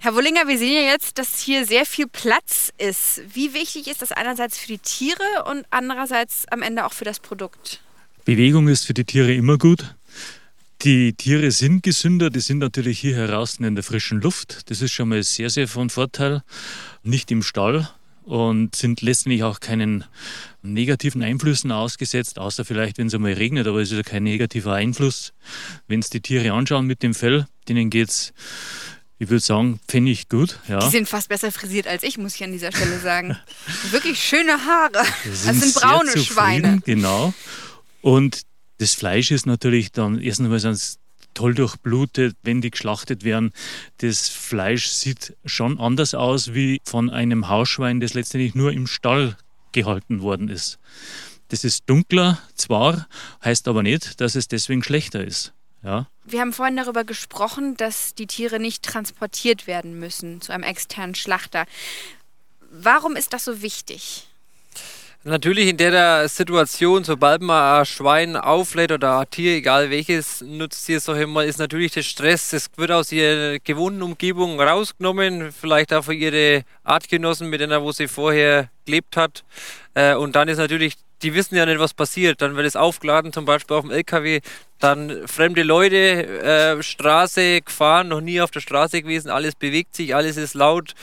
Herr 0.00 0.16
Wollinger, 0.16 0.48
wir 0.48 0.58
sehen 0.58 0.74
ja 0.74 0.90
jetzt, 0.90 1.16
dass 1.18 1.38
hier 1.38 1.64
sehr 1.64 1.86
viel 1.86 2.08
Platz 2.08 2.72
ist. 2.76 3.22
Wie 3.32 3.54
wichtig 3.54 3.86
ist 3.86 4.02
das 4.02 4.10
einerseits 4.10 4.58
für 4.58 4.66
die 4.66 4.78
Tiere 4.78 5.44
und 5.48 5.64
andererseits 5.70 6.44
am 6.48 6.62
Ende 6.62 6.84
auch 6.84 6.92
für 6.92 7.04
das 7.04 7.20
Produkt? 7.20 7.80
Bewegung 8.24 8.66
ist 8.66 8.84
für 8.84 8.94
die 8.94 9.04
Tiere 9.04 9.32
immer 9.32 9.58
gut. 9.58 9.94
Die 10.84 11.12
Tiere 11.12 11.52
sind 11.52 11.84
gesünder, 11.84 12.28
die 12.28 12.40
sind 12.40 12.58
natürlich 12.58 12.98
hier 12.98 13.14
heraus 13.14 13.58
in 13.60 13.76
der 13.76 13.84
frischen 13.84 14.20
Luft. 14.20 14.68
Das 14.68 14.82
ist 14.82 14.90
schon 14.90 15.10
mal 15.10 15.22
sehr, 15.22 15.48
sehr 15.48 15.68
von 15.68 15.90
Vorteil. 15.90 16.42
Nicht 17.04 17.30
im 17.30 17.44
Stall 17.44 17.88
und 18.24 18.74
sind 18.74 19.00
letztendlich 19.00 19.44
auch 19.44 19.60
keinen 19.60 20.04
negativen 20.62 21.22
Einflüssen 21.22 21.70
ausgesetzt, 21.70 22.40
außer 22.40 22.64
vielleicht, 22.64 22.98
wenn 22.98 23.06
es 23.06 23.14
einmal 23.14 23.34
regnet, 23.34 23.68
aber 23.68 23.80
es 23.80 23.92
ist 23.92 23.96
ja 23.96 24.02
kein 24.02 24.24
negativer 24.24 24.74
Einfluss. 24.74 25.32
Wenn 25.86 26.00
es 26.00 26.10
die 26.10 26.20
Tiere 26.20 26.52
anschauen 26.52 26.86
mit 26.86 27.04
dem 27.04 27.14
Fell, 27.14 27.46
denen 27.68 27.88
geht 27.88 28.08
es, 28.08 28.32
ich 29.20 29.28
würde 29.28 29.38
sagen, 29.38 29.78
pfennig 29.86 30.28
gut. 30.28 30.58
Ja. 30.66 30.80
Die 30.80 30.90
sind 30.90 31.08
fast 31.08 31.28
besser 31.28 31.52
frisiert 31.52 31.86
als 31.86 32.02
ich, 32.02 32.18
muss 32.18 32.34
ich 32.34 32.42
an 32.42 32.50
dieser 32.50 32.72
Stelle 32.72 32.98
sagen. 32.98 33.38
Wirklich 33.92 34.20
schöne 34.20 34.64
Haare. 34.66 35.04
Sind 35.32 35.62
das 35.62 35.72
sind 35.72 35.74
braune 35.74 36.18
Schweine. 36.18 36.80
Genau. 36.84 37.32
Und 38.00 38.42
das 38.82 38.94
Fleisch 38.94 39.30
ist 39.30 39.46
natürlich 39.46 39.92
dann 39.92 40.20
erstens 40.20 40.48
mal 40.48 40.76
toll 41.34 41.54
durchblutet, 41.54 42.36
wenn 42.42 42.60
die 42.60 42.72
geschlachtet 42.72 43.22
werden. 43.22 43.52
Das 43.98 44.28
Fleisch 44.28 44.88
sieht 44.88 45.36
schon 45.44 45.78
anders 45.78 46.14
aus 46.14 46.52
wie 46.52 46.80
von 46.84 47.08
einem 47.08 47.48
Hausschwein, 47.48 48.00
das 48.00 48.14
letztendlich 48.14 48.56
nur 48.56 48.72
im 48.72 48.88
Stall 48.88 49.36
gehalten 49.70 50.20
worden 50.20 50.48
ist. 50.48 50.80
Das 51.48 51.62
ist 51.62 51.84
dunkler 51.88 52.40
zwar, 52.56 53.06
heißt 53.44 53.68
aber 53.68 53.84
nicht, 53.84 54.20
dass 54.20 54.34
es 54.34 54.48
deswegen 54.48 54.82
schlechter 54.82 55.24
ist. 55.24 55.52
Ja. 55.84 56.08
Wir 56.24 56.40
haben 56.40 56.52
vorhin 56.52 56.76
darüber 56.76 57.04
gesprochen, 57.04 57.76
dass 57.76 58.16
die 58.16 58.26
Tiere 58.26 58.58
nicht 58.58 58.82
transportiert 58.82 59.68
werden 59.68 59.96
müssen 59.96 60.40
zu 60.40 60.52
einem 60.52 60.64
externen 60.64 61.14
Schlachter. 61.14 61.66
Warum 62.72 63.14
ist 63.14 63.32
das 63.32 63.44
so 63.44 63.62
wichtig? 63.62 64.26
Natürlich 65.24 65.68
in 65.68 65.76
der 65.76 66.28
Situation, 66.28 67.04
sobald 67.04 67.42
man 67.42 67.78
ein 67.78 67.86
Schwein 67.86 68.34
auflädt 68.34 68.90
oder 68.90 69.20
ein 69.20 69.30
Tier, 69.30 69.54
egal 69.54 69.88
welches, 69.88 70.40
nutzt 70.40 70.88
ihr 70.88 70.98
so 70.98 71.14
immer, 71.14 71.44
ist 71.44 71.60
natürlich 71.60 71.92
der 71.92 72.02
Stress. 72.02 72.52
Es 72.52 72.68
wird 72.74 72.90
aus 72.90 73.12
ihrer 73.12 73.60
gewohnten 73.60 74.02
Umgebung 74.02 74.60
rausgenommen, 74.60 75.52
vielleicht 75.52 75.94
auch 75.94 76.02
für 76.02 76.14
ihre 76.14 76.64
Artgenossen, 76.82 77.48
mit 77.50 77.60
denen 77.60 77.82
wo 77.82 77.92
sie 77.92 78.08
vorher 78.08 78.68
gelebt 78.84 79.16
hat. 79.16 79.44
Äh, 79.94 80.16
und 80.16 80.34
dann 80.34 80.48
ist 80.48 80.58
natürlich, 80.58 80.94
die 81.22 81.34
wissen 81.34 81.54
ja 81.54 81.66
nicht, 81.66 81.78
was 81.78 81.94
passiert. 81.94 82.42
Dann 82.42 82.56
wird 82.56 82.66
es 82.66 82.74
aufgeladen, 82.74 83.32
zum 83.32 83.44
Beispiel 83.44 83.76
auf 83.76 83.82
dem 83.82 83.92
LKW, 83.92 84.40
dann 84.80 85.28
fremde 85.28 85.62
Leute, 85.62 86.76
äh, 86.76 86.82
Straße 86.82 87.60
gefahren, 87.60 88.08
noch 88.08 88.20
nie 88.20 88.40
auf 88.40 88.50
der 88.50 88.58
Straße 88.58 89.02
gewesen, 89.02 89.30
alles 89.30 89.54
bewegt 89.54 89.94
sich, 89.94 90.16
alles 90.16 90.36
ist 90.36 90.54
laut 90.54 90.96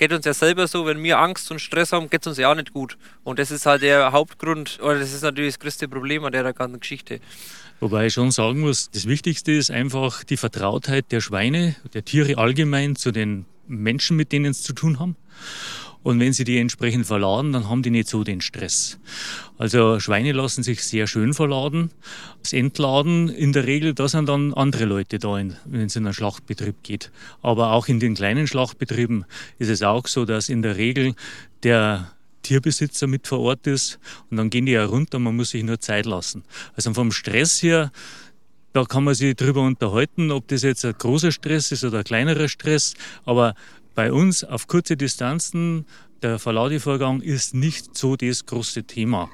geht 0.00 0.12
uns 0.14 0.24
ja 0.24 0.32
selber 0.32 0.66
so, 0.66 0.86
wenn 0.86 1.02
wir 1.02 1.18
Angst 1.18 1.50
und 1.50 1.60
Stress 1.60 1.92
haben, 1.92 2.08
geht 2.08 2.22
es 2.22 2.26
uns 2.26 2.38
ja 2.38 2.50
auch 2.50 2.54
nicht 2.54 2.72
gut. 2.72 2.96
Und 3.22 3.38
das 3.38 3.50
ist 3.50 3.66
halt 3.66 3.82
der 3.82 4.12
Hauptgrund, 4.12 4.78
oder 4.82 4.98
das 4.98 5.12
ist 5.12 5.22
natürlich 5.22 5.54
das 5.54 5.60
größte 5.60 5.88
Problem 5.88 6.24
an 6.24 6.32
der 6.32 6.52
ganzen 6.54 6.80
Geschichte. 6.80 7.20
Wobei 7.80 8.06
ich 8.06 8.14
schon 8.14 8.30
sagen 8.30 8.60
muss, 8.60 8.90
das 8.90 9.06
Wichtigste 9.06 9.52
ist 9.52 9.70
einfach 9.70 10.24
die 10.24 10.38
Vertrautheit 10.38 11.12
der 11.12 11.20
Schweine, 11.20 11.76
der 11.92 12.02
Tiere 12.02 12.38
allgemein 12.38 12.96
zu 12.96 13.12
den 13.12 13.44
Menschen, 13.68 14.16
mit 14.16 14.32
denen 14.32 14.52
es 14.52 14.62
zu 14.62 14.72
tun 14.72 14.98
haben. 14.98 15.16
Und 16.02 16.18
wenn 16.18 16.32
sie 16.32 16.44
die 16.44 16.58
entsprechend 16.58 17.06
verladen, 17.06 17.52
dann 17.52 17.68
haben 17.68 17.82
die 17.82 17.90
nicht 17.90 18.08
so 18.08 18.24
den 18.24 18.40
Stress. 18.40 18.98
Also 19.58 20.00
Schweine 20.00 20.32
lassen 20.32 20.62
sich 20.62 20.82
sehr 20.82 21.06
schön 21.06 21.34
verladen. 21.34 21.90
Das 22.42 22.54
Entladen 22.54 23.28
in 23.28 23.52
der 23.52 23.66
Regel, 23.66 23.92
da 23.92 24.08
sind 24.08 24.28
dann 24.28 24.54
andere 24.54 24.86
Leute 24.86 25.18
da, 25.18 25.34
wenn 25.34 25.86
es 25.86 25.96
in 25.96 26.06
einen 26.06 26.14
Schlachtbetrieb 26.14 26.82
geht. 26.82 27.10
Aber 27.42 27.72
auch 27.72 27.88
in 27.88 28.00
den 28.00 28.14
kleinen 28.14 28.46
Schlachtbetrieben 28.46 29.26
ist 29.58 29.68
es 29.68 29.82
auch 29.82 30.06
so, 30.06 30.24
dass 30.24 30.48
in 30.48 30.62
der 30.62 30.76
Regel 30.76 31.14
der 31.62 32.12
Tierbesitzer 32.42 33.06
mit 33.06 33.26
vor 33.26 33.40
Ort 33.40 33.66
ist 33.66 33.98
und 34.30 34.36
dann 34.36 34.50
gehen 34.50 34.66
die 34.66 34.72
ja 34.72 34.84
runter, 34.84 35.18
man 35.18 35.36
muss 35.36 35.50
sich 35.50 35.62
nur 35.62 35.80
Zeit 35.80 36.06
lassen. 36.06 36.42
Also 36.74 36.94
vom 36.94 37.12
Stress 37.12 37.62
her, 37.62 37.92
da 38.72 38.84
kann 38.84 39.04
man 39.04 39.14
sich 39.14 39.34
drüber 39.34 39.62
unterhalten, 39.62 40.30
ob 40.30 40.48
das 40.48 40.62
jetzt 40.62 40.84
ein 40.84 40.94
großer 40.96 41.32
Stress 41.32 41.72
ist 41.72 41.84
oder 41.84 41.98
ein 41.98 42.04
kleinerer 42.04 42.48
Stress, 42.48 42.94
aber 43.24 43.54
bei 44.00 44.14
uns 44.14 44.44
auf 44.44 44.66
kurze 44.66 44.96
Distanzen, 44.96 45.84
der 46.22 46.38
Verladevorgang 46.38 47.20
ist 47.20 47.52
nicht 47.52 47.98
so 47.98 48.16
das 48.16 48.46
große 48.46 48.84
Thema. 48.84 49.28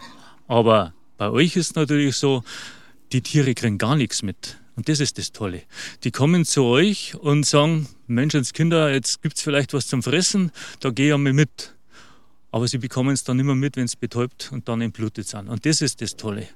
Aber 0.49 0.93
bei 1.19 1.31
euch 1.31 1.55
ist 1.55 1.77
natürlich 1.77 2.17
so, 2.17 2.43
die 3.13 3.21
Tiere 3.21 3.55
kriegen 3.55 3.79
gar 3.79 3.95
nichts 3.95 4.25
mit. 4.25 4.59
Und 4.75 4.89
das 4.89 4.99
ist 4.99 5.19
das 5.19 5.31
Tolle. 5.31 5.63
Die 6.03 6.11
kommen 6.11 6.45
zu 6.45 6.65
euch 6.65 7.15
und 7.15 7.47
sagen, 7.47 7.87
Menschenskinder, 8.09 8.93
jetzt 8.93 9.23
gibt 9.23 9.37
es 9.37 9.43
vielleicht 9.45 9.73
was 9.73 9.87
zum 9.87 10.03
Fressen, 10.03 10.51
da 10.81 10.91
gehe 10.91 11.11
ich 11.11 11.15
einmal 11.15 11.33
mit. 11.33 11.77
Aber 12.51 12.67
sie 12.67 12.79
bekommen 12.79 13.11
es 13.11 13.23
dann 13.23 13.39
immer 13.39 13.55
mit, 13.55 13.77
wenn 13.77 13.85
es 13.85 13.95
betäubt 13.95 14.51
und 14.51 14.69
dann 14.69 14.81
entblutet 14.81 15.29
sind. 15.29 15.49
Und 15.49 15.65
das 15.65 15.81
ist 15.81 16.03
das 16.03 16.17
Tolle. 16.17 16.49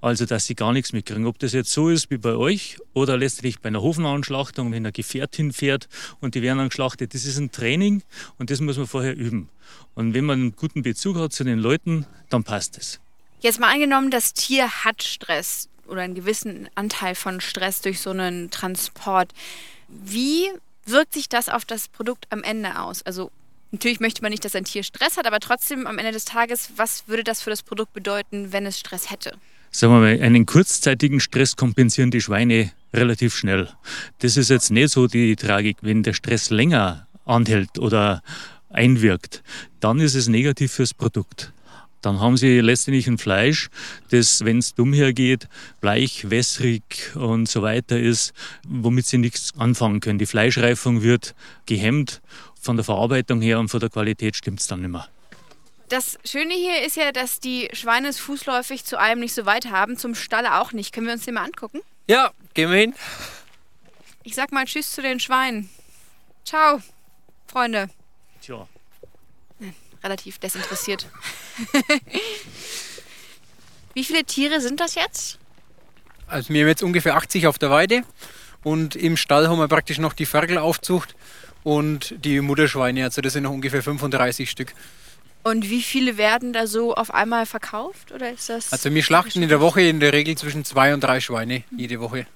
Also, 0.00 0.26
dass 0.26 0.46
sie 0.46 0.54
gar 0.54 0.72
nichts 0.72 0.92
mitkriegen. 0.92 1.26
Ob 1.26 1.38
das 1.38 1.52
jetzt 1.52 1.72
so 1.72 1.88
ist 1.88 2.10
wie 2.10 2.18
bei 2.18 2.34
euch 2.34 2.78
oder 2.92 3.16
letztlich 3.16 3.60
bei 3.60 3.68
einer 3.68 3.82
Hofnauenschlachtung, 3.82 4.72
wenn 4.72 4.86
ein 4.86 4.92
Gefährt 4.92 5.36
hinfährt 5.36 5.88
und 6.20 6.34
die 6.34 6.42
werden 6.42 6.58
dann 6.58 6.68
geschlachtet, 6.68 7.14
das 7.14 7.24
ist 7.24 7.38
ein 7.38 7.50
Training 7.50 8.02
und 8.38 8.50
das 8.50 8.60
muss 8.60 8.76
man 8.76 8.86
vorher 8.86 9.16
üben. 9.16 9.48
Und 9.94 10.14
wenn 10.14 10.24
man 10.24 10.40
einen 10.40 10.56
guten 10.56 10.82
Bezug 10.82 11.16
hat 11.16 11.32
zu 11.32 11.44
den 11.44 11.58
Leuten, 11.58 12.06
dann 12.28 12.44
passt 12.44 12.76
es. 12.78 13.00
Jetzt 13.40 13.60
mal 13.60 13.72
angenommen, 13.72 14.10
das 14.10 14.34
Tier 14.34 14.84
hat 14.84 15.02
Stress 15.02 15.68
oder 15.86 16.02
einen 16.02 16.14
gewissen 16.14 16.68
Anteil 16.74 17.14
von 17.14 17.40
Stress 17.40 17.80
durch 17.80 18.00
so 18.00 18.10
einen 18.10 18.50
Transport. 18.50 19.32
Wie 19.88 20.50
wirkt 20.84 21.14
sich 21.14 21.28
das 21.28 21.48
auf 21.48 21.64
das 21.64 21.88
Produkt 21.88 22.26
am 22.30 22.42
Ende 22.42 22.80
aus? 22.80 23.02
Also 23.02 23.30
natürlich 23.72 24.00
möchte 24.00 24.22
man 24.22 24.30
nicht, 24.30 24.44
dass 24.44 24.54
ein 24.54 24.64
Tier 24.64 24.82
Stress 24.82 25.16
hat, 25.16 25.26
aber 25.26 25.40
trotzdem 25.40 25.86
am 25.86 25.98
Ende 25.98 26.12
des 26.12 26.24
Tages, 26.24 26.70
was 26.76 27.08
würde 27.08 27.24
das 27.24 27.42
für 27.42 27.50
das 27.50 27.62
Produkt 27.62 27.92
bedeuten, 27.92 28.52
wenn 28.52 28.66
es 28.66 28.78
Stress 28.78 29.10
hätte? 29.10 29.36
Sagen 29.70 29.92
wir 29.92 30.00
mal, 30.00 30.20
einen 30.20 30.46
kurzzeitigen 30.46 31.20
Stress 31.20 31.56
kompensieren 31.56 32.10
die 32.10 32.20
Schweine 32.20 32.72
relativ 32.92 33.36
schnell. 33.36 33.68
Das 34.20 34.36
ist 34.36 34.50
jetzt 34.50 34.70
nicht 34.70 34.90
so 34.90 35.06
die 35.06 35.36
Tragik. 35.36 35.78
Wenn 35.82 36.02
der 36.02 36.14
Stress 36.14 36.50
länger 36.50 37.06
anhält 37.24 37.78
oder 37.78 38.22
einwirkt, 38.70 39.42
dann 39.80 40.00
ist 40.00 40.14
es 40.14 40.28
negativ 40.28 40.72
fürs 40.72 40.94
Produkt. 40.94 41.52
Dann 42.02 42.20
haben 42.20 42.36
sie 42.36 42.60
letztendlich 42.60 43.08
ein 43.08 43.18
Fleisch, 43.18 43.68
das, 44.10 44.44
wenn 44.44 44.58
es 44.58 44.74
dumm 44.74 44.92
hergeht, 44.92 45.48
bleich, 45.80 46.30
wässrig 46.30 47.10
und 47.16 47.48
so 47.48 47.62
weiter 47.62 47.98
ist, 47.98 48.32
womit 48.68 49.06
sie 49.06 49.18
nichts 49.18 49.52
anfangen 49.58 50.00
können. 50.00 50.18
Die 50.18 50.26
Fleischreifung 50.26 51.02
wird 51.02 51.34
gehemmt. 51.66 52.20
Von 52.60 52.76
der 52.76 52.84
Verarbeitung 52.84 53.40
her 53.40 53.58
und 53.58 53.68
von 53.68 53.80
der 53.80 53.90
Qualität 53.90 54.36
stimmt 54.36 54.60
es 54.60 54.66
dann 54.66 54.82
nicht 54.82 54.90
mehr. 54.90 55.08
Das 55.88 56.18
Schöne 56.24 56.54
hier 56.54 56.84
ist 56.84 56.96
ja, 56.96 57.12
dass 57.12 57.38
die 57.38 57.68
Schweine 57.72 58.08
es 58.08 58.18
fußläufig 58.18 58.84
zu 58.84 58.98
allem 58.98 59.20
nicht 59.20 59.34
so 59.34 59.46
weit 59.46 59.66
haben, 59.66 59.96
zum 59.96 60.16
Stall 60.16 60.46
auch 60.46 60.72
nicht. 60.72 60.92
Können 60.92 61.06
wir 61.06 61.14
uns 61.14 61.24
den 61.24 61.34
mal 61.34 61.44
angucken? 61.44 61.80
Ja, 62.08 62.32
gehen 62.54 62.70
wir 62.70 62.78
hin. 62.78 62.94
Ich 64.24 64.34
sag 64.34 64.50
mal 64.50 64.64
Tschüss 64.64 64.92
zu 64.92 65.02
den 65.02 65.20
Schweinen. 65.20 65.70
Ciao, 66.44 66.80
Freunde. 67.46 67.88
Tja. 68.40 68.66
Relativ 70.02 70.38
desinteressiert. 70.38 71.06
Wie 73.94 74.04
viele 74.04 74.24
Tiere 74.24 74.60
sind 74.60 74.80
das 74.80 74.94
jetzt? 74.96 75.38
Also 76.26 76.52
wir 76.52 76.62
haben 76.62 76.68
jetzt 76.68 76.82
ungefähr 76.82 77.16
80 77.16 77.46
auf 77.46 77.58
der 77.58 77.70
Weide 77.70 78.02
und 78.64 78.96
im 78.96 79.16
Stall 79.16 79.48
haben 79.48 79.58
wir 79.58 79.68
praktisch 79.68 79.98
noch 79.98 80.12
die 80.12 80.26
Ferkelaufzucht 80.26 81.14
und 81.62 82.14
die 82.24 82.40
Mutterschweine. 82.40 83.04
Also 83.04 83.22
das 83.22 83.32
sind 83.32 83.44
noch 83.44 83.52
ungefähr 83.52 83.82
35 83.82 84.50
Stück. 84.50 84.74
Und 85.46 85.70
wie 85.70 85.80
viele 85.80 86.16
werden 86.16 86.52
da 86.52 86.66
so 86.66 86.96
auf 86.96 87.14
einmal 87.14 87.46
verkauft? 87.46 88.10
Oder 88.10 88.32
ist 88.32 88.48
das 88.48 88.72
also 88.72 88.92
wir 88.92 89.04
schlachten 89.04 89.42
in 89.42 89.48
der 89.48 89.60
Woche 89.60 89.80
in 89.82 90.00
der 90.00 90.12
Regel 90.12 90.36
zwischen 90.36 90.64
zwei 90.64 90.92
und 90.92 91.04
drei 91.04 91.20
Schweine 91.20 91.62
jede 91.70 92.00
Woche. 92.00 92.26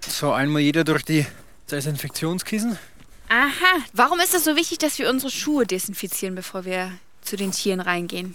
So 0.00 0.32
einmal 0.32 0.62
jeder 0.62 0.82
durch 0.82 1.04
die 1.04 1.24
Desinfektionskissen. 1.70 2.76
Aha. 3.28 3.84
Warum 3.92 4.18
ist 4.18 4.34
es 4.34 4.42
so 4.42 4.56
wichtig, 4.56 4.78
dass 4.78 4.98
wir 4.98 5.08
unsere 5.08 5.30
Schuhe 5.30 5.64
desinfizieren, 5.64 6.34
bevor 6.34 6.64
wir 6.64 6.90
zu 7.22 7.36
den 7.36 7.52
Tieren 7.52 7.78
reingehen? 7.78 8.34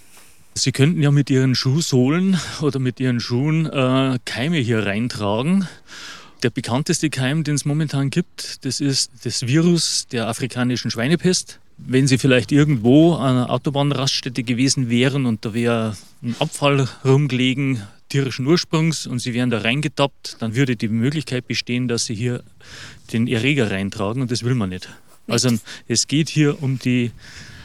Sie 0.56 0.72
könnten 0.72 1.04
ja 1.04 1.12
mit 1.12 1.30
Ihren 1.30 1.56
Schuhsohlen 1.56 2.40
oder 2.62 2.80
mit 2.80 3.02
Ihren 3.02 3.20
Schuhen 3.20 3.66
äh, 3.66 4.18
Keime 4.24 4.60
hier 4.60 4.86
reintragen. 4.86 5.68
Der 6.42 6.52
bekannteste 6.52 7.10
Keim, 7.10 7.44
den 7.44 7.56
es 7.56 7.66
momentan 7.66 8.12
gibt, 8.12 8.64
das 8.64 8.80
ist 8.80 9.12
das 9.26 9.46
Virus 9.46 10.08
der 10.08 10.30
afrikanischen 10.30 10.90
Schweinepest 10.90 11.60
wenn 11.88 12.08
Sie 12.08 12.18
vielleicht 12.18 12.52
irgendwo 12.52 13.14
an 13.16 13.38
einer 13.38 13.50
Autobahnraststätte 13.50 14.44
gewesen 14.44 14.90
wären 14.90 15.26
und 15.26 15.46
da 15.46 15.54
wäre 15.54 15.98
ein 16.22 16.36
Abfall 16.40 16.88
rumgelegen, 17.06 17.82
tierischen 18.10 18.46
Ursprungs, 18.48 19.08
und 19.08 19.20
Sie 19.20 19.34
wären 19.34 19.50
da 19.50 19.60
reingetappt, 19.60 20.38
dann 20.40 20.56
würde 20.56 20.76
die 20.76 20.88
Möglichkeit 20.88 21.48
bestehen, 21.48 21.88
dass 21.88 22.06
Sie 22.06 22.16
hier 22.16 22.44
den 23.14 23.28
Erreger 23.28 23.72
reintragen 23.72 24.22
und 24.22 24.32
das 24.32 24.44
will 24.44 24.56
man 24.56 24.70
nicht. 24.70 24.90
Also 25.28 25.52
es 25.88 26.08
geht 26.08 26.30
hier 26.30 26.62
um 26.62 26.80
die 26.80 27.12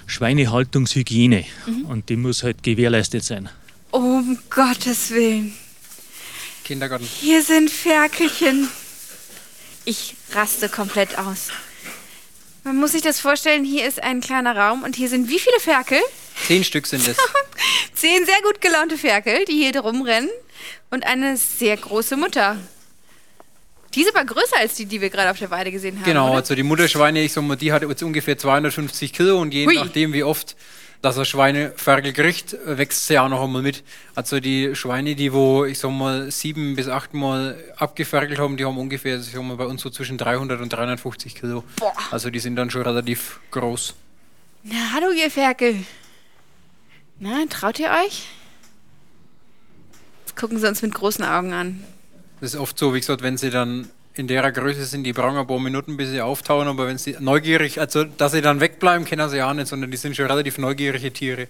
Schweinehaltungshygiene 0.06 1.44
mhm. 1.66 1.84
und 1.86 2.08
die 2.08 2.16
muss 2.16 2.42
halt 2.42 2.62
gewährleistet 2.62 3.24
sein. 3.24 3.48
Um 3.90 4.38
Gottes 4.50 5.10
Willen. 5.10 5.54
Kindergarten. 6.64 7.06
Hier 7.06 7.42
sind 7.42 7.70
Ferkelchen. 7.70 8.68
Ich 9.84 10.14
raste 10.32 10.68
komplett 10.68 11.18
aus. 11.18 11.48
Man 12.64 12.76
muss 12.76 12.92
sich 12.92 13.02
das 13.02 13.20
vorstellen, 13.20 13.62
hier 13.62 13.86
ist 13.86 14.02
ein 14.02 14.22
kleiner 14.22 14.56
Raum 14.56 14.84
und 14.84 14.96
hier 14.96 15.10
sind 15.10 15.28
wie 15.28 15.38
viele 15.38 15.60
Ferkel? 15.60 15.98
Zehn 16.46 16.64
Stück 16.64 16.86
sind 16.86 17.06
es. 17.06 17.16
Zehn 17.94 18.24
sehr 18.24 18.40
gut 18.42 18.62
gelaunte 18.62 18.96
Ferkel, 18.96 19.44
die 19.44 19.52
hier 19.52 19.78
rumrennen 19.78 20.30
und 20.90 21.04
eine 21.04 21.36
sehr 21.36 21.76
große 21.76 22.16
Mutter. 22.16 22.56
Die 23.94 24.00
ist 24.00 24.16
aber 24.16 24.24
größer 24.24 24.56
als 24.58 24.74
die, 24.76 24.86
die 24.86 25.02
wir 25.02 25.10
gerade 25.10 25.30
auf 25.30 25.38
der 25.38 25.50
Weide 25.50 25.70
gesehen 25.70 25.96
haben. 25.96 26.04
Genau, 26.04 26.28
oder? 26.28 26.38
also 26.38 26.54
die 26.54 26.62
Mutterschweine, 26.62 27.22
ich 27.22 27.34
sag 27.34 27.44
mal, 27.44 27.56
die 27.56 27.70
hat 27.70 27.82
jetzt 27.82 28.02
ungefähr 28.02 28.38
250 28.38 29.12
Kilo 29.12 29.40
und 29.40 29.52
je 29.52 29.66
Hui. 29.66 29.74
nachdem, 29.74 30.14
wie 30.14 30.24
oft 30.24 30.56
dass 31.04 31.18
er 31.18 31.26
Schweineferkel 31.26 32.14
kriegt, 32.14 32.56
wächst 32.64 33.06
sie 33.06 33.18
auch 33.18 33.28
noch 33.28 33.42
einmal 33.42 33.60
mit. 33.60 33.84
Also 34.14 34.40
die 34.40 34.74
Schweine, 34.74 35.14
die 35.14 35.34
wo, 35.34 35.66
ich 35.66 35.78
sag 35.78 35.90
mal, 35.90 36.30
sieben 36.30 36.76
bis 36.76 36.88
acht 36.88 37.12
Mal 37.12 37.62
abgeferkelt 37.76 38.38
haben, 38.38 38.56
die 38.56 38.64
haben 38.64 38.78
ungefähr, 38.78 39.18
ich 39.18 39.26
sag 39.26 39.42
mal, 39.42 39.58
bei 39.58 39.66
uns 39.66 39.82
so 39.82 39.90
zwischen 39.90 40.16
300 40.16 40.62
und 40.62 40.72
350 40.72 41.34
Kilo. 41.34 41.62
Boah. 41.78 41.92
Also 42.10 42.30
die 42.30 42.38
sind 42.38 42.56
dann 42.56 42.70
schon 42.70 42.80
relativ 42.80 43.40
groß. 43.50 43.92
Na, 44.62 44.94
hallo 44.94 45.10
ihr 45.10 45.30
Ferkel. 45.30 45.84
Na, 47.18 47.44
traut 47.50 47.78
ihr 47.78 47.90
euch? 48.06 48.26
Jetzt 50.24 50.36
gucken 50.36 50.58
sie 50.58 50.66
uns 50.66 50.80
mit 50.80 50.94
großen 50.94 51.22
Augen 51.22 51.52
an. 51.52 51.84
Das 52.40 52.54
ist 52.54 52.58
oft 52.58 52.78
so, 52.78 52.94
wie 52.94 53.00
gesagt, 53.00 53.22
wenn 53.22 53.36
sie 53.36 53.50
dann 53.50 53.90
in 54.16 54.28
der 54.28 54.50
Größe 54.52 54.84
sind, 54.84 55.04
die 55.04 55.12
brauchen 55.12 55.36
ein 55.36 55.46
paar 55.46 55.58
Minuten, 55.58 55.96
bis 55.96 56.10
sie 56.10 56.20
auftauen, 56.20 56.68
aber 56.68 56.86
wenn 56.86 56.98
sie 56.98 57.16
neugierig, 57.18 57.80
also 57.80 58.04
dass 58.04 58.32
sie 58.32 58.42
dann 58.42 58.60
wegbleiben, 58.60 59.04
kennen 59.04 59.28
sie 59.28 59.42
auch 59.42 59.54
nicht, 59.54 59.66
sondern 59.66 59.90
die 59.90 59.96
sind 59.96 60.14
schon 60.14 60.26
relativ 60.26 60.58
neugierige 60.58 61.12
Tiere. 61.12 61.48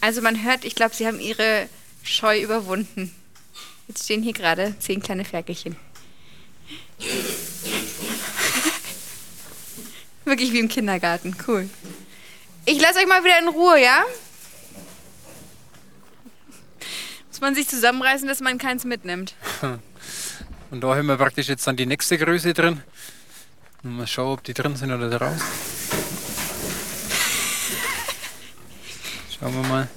Also 0.00 0.20
man 0.20 0.42
hört, 0.44 0.64
ich 0.64 0.74
glaube, 0.74 0.94
sie 0.94 1.06
haben 1.06 1.20
ihre 1.20 1.68
Scheu 2.02 2.40
überwunden. 2.40 3.14
Jetzt 3.86 4.04
stehen 4.04 4.22
hier 4.22 4.32
gerade 4.32 4.74
zehn 4.80 5.00
kleine 5.00 5.24
Ferkelchen. 5.24 5.76
Wirklich 10.24 10.52
wie 10.52 10.60
im 10.60 10.68
Kindergarten. 10.68 11.36
Cool. 11.46 11.68
Ich 12.64 12.80
lasse 12.80 12.98
euch 13.00 13.06
mal 13.06 13.24
wieder 13.24 13.38
in 13.40 13.48
Ruhe, 13.48 13.82
ja? 13.82 14.04
Muss 17.28 17.40
man 17.40 17.54
sich 17.54 17.68
zusammenreißen, 17.68 18.28
dass 18.28 18.40
man 18.40 18.58
keins 18.58 18.84
mitnimmt. 18.84 19.34
Und 20.70 20.80
da 20.80 20.94
haben 20.94 21.06
wir 21.06 21.16
praktisch 21.16 21.48
jetzt 21.48 21.66
dann 21.66 21.76
die 21.76 21.86
nächste 21.86 22.16
Größe 22.18 22.54
drin. 22.54 22.82
Mal 23.82 24.06
schauen, 24.06 24.34
ob 24.34 24.44
die 24.44 24.54
drin 24.54 24.76
sind 24.76 24.92
oder 24.92 25.20
raus. 25.20 25.40
Schauen 29.40 29.54
wir 29.60 29.68
mal. 29.68 29.88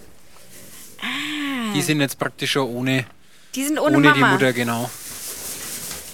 Die 1.75 1.81
sind 1.81 2.01
jetzt 2.01 2.17
praktisch 2.17 2.53
schon 2.53 2.67
ohne, 2.67 3.05
Die 3.53 3.63
sind 3.63 3.77
ohne, 3.77 3.97
ohne 3.97 4.13
die. 4.13 4.19
Mutter, 4.21 4.53
genau. 4.53 4.89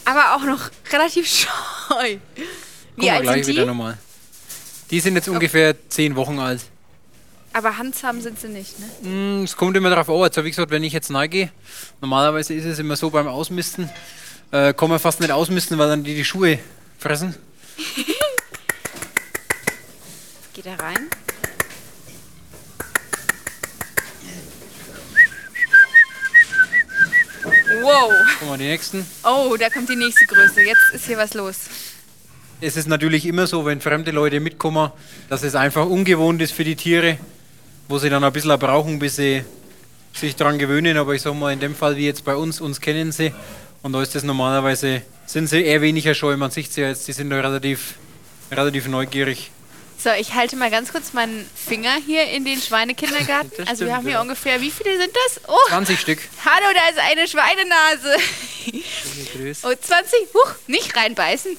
Aber 0.04 0.36
auch 0.36 0.44
noch 0.44 0.70
relativ 0.92 1.28
scheu. 1.88 2.18
Wie 2.96 3.04
wir 3.04 3.14
alt 3.14 3.24
gleich 3.24 3.46
sind 3.46 3.54
wieder 3.56 3.64
die? 3.64 3.68
nochmal. 3.70 3.98
Die 4.90 5.00
sind 5.00 5.16
jetzt 5.16 5.30
ungefähr 5.30 5.76
zehn 5.90 6.16
Wochen 6.16 6.40
alt. 6.40 6.62
Aber 7.54 7.78
handsam 7.78 8.22
sind 8.22 8.40
sie 8.40 8.48
nicht, 8.48 8.76
ne? 8.80 9.10
Mm, 9.10 9.44
Es 9.44 9.56
kommt 9.58 9.76
immer 9.76 9.90
darauf 9.90 10.10
an. 10.10 10.22
Also 10.24 10.44
wie 10.46 10.50
gesagt, 10.50 10.72
wenn 10.72 10.84
ich 10.84 10.94
jetzt 10.94 11.14
reingehe, 11.14 11.52
normalerweise 12.00 12.54
ist 12.54 12.66
es 12.66 12.80
immer 12.80 12.96
so 12.96 13.10
beim 13.10 13.28
Ausmisten, 13.28 13.90
äh, 14.52 14.74
kann 14.74 14.90
man 14.90 15.00
fast 15.00 15.20
nicht 15.20 15.32
ausmisten, 15.32 15.78
weil 15.78 15.90
dann 15.90 16.04
die 16.04 16.16
die 16.16 16.24
Schuhe 16.26 16.60
fressen. 16.98 17.36
Geht 20.54 20.66
da 20.66 20.76
rein? 20.76 21.10
Wow. 27.82 28.12
Gucken 28.40 28.50
wir 28.54 28.58
die 28.58 28.66
nächsten. 28.66 29.06
Oh, 29.24 29.56
da 29.58 29.70
kommt 29.70 29.90
die 29.90 29.96
nächste 29.96 30.26
Größe. 30.26 30.62
Jetzt 30.62 30.94
ist 30.94 31.06
hier 31.06 31.18
was 31.18 31.34
los. 31.34 31.56
Es 32.64 32.78
ist 32.78 32.88
natürlich 32.88 33.26
immer 33.26 33.48
so, 33.48 33.66
wenn 33.66 33.82
fremde 33.82 34.12
Leute 34.12 34.40
mitkommen, 34.40 34.92
dass 35.30 35.42
es 35.42 35.56
einfach 35.56 35.88
ungewohnt 35.88 36.42
ist 36.44 36.52
für 36.54 36.64
die 36.64 36.76
Tiere, 36.76 37.18
wo 37.88 37.98
sie 37.98 38.10
dann 38.12 38.24
ein 38.24 38.32
bisschen 38.32 38.58
brauchen, 38.60 39.00
bis 39.00 39.16
sie 39.16 39.44
sich 40.14 40.36
daran 40.36 40.60
gewöhnen. 40.60 40.96
Aber 40.98 41.16
ich 41.16 41.24
sag 41.24 41.34
mal, 41.34 41.52
in 41.52 41.60
dem 41.60 41.74
Fall 41.74 41.96
wie 41.98 42.06
jetzt 42.06 42.24
bei 42.24 42.36
uns, 42.36 42.62
uns 42.62 42.80
kennen 42.80 43.12
sie. 43.12 43.34
Und 43.82 43.94
da 43.94 44.02
ist 44.04 44.14
das 44.14 44.24
normalerweise, 44.24 45.02
sind 45.26 45.48
sie 45.48 45.64
eher 45.64 45.82
weniger 45.82 46.14
scheu. 46.14 46.38
Man 46.38 46.52
sieht 46.52 46.72
sie 46.72 46.82
ja 46.82 46.90
jetzt, 46.90 47.08
die 47.08 47.14
sind 47.14 47.32
da 47.32 47.38
relativ, 47.38 47.96
relativ 48.52 48.88
neugierig. 48.88 49.50
So, 49.98 50.12
ich 50.20 50.36
halte 50.36 50.56
mal 50.56 50.70
ganz 50.70 50.92
kurz 50.92 51.14
meinen 51.14 51.48
Finger 51.56 51.96
hier 52.06 52.26
in 52.30 52.46
den 52.46 52.62
Schweinekindergarten. 52.62 53.52
Das 53.58 53.70
Also 53.70 53.82
wir 53.82 53.88
stimmt, 53.88 53.94
haben 53.94 54.04
hier 54.04 54.14
ja. 54.14 54.22
ungefähr, 54.22 54.62
wie 54.62 54.70
viele 54.70 54.98
sind 55.00 55.12
das? 55.26 55.42
Oh, 55.48 55.70
20 55.70 56.00
Stück. 56.00 56.20
hallo, 56.46 56.66
da 56.76 56.90
ist 56.90 57.00
eine 57.10 57.28
Schweinenase. 57.28 58.16
Oh, 59.64 59.74
20, 59.80 60.20
huch, 60.34 60.54
nicht 60.68 60.96
reinbeißen. 60.96 61.58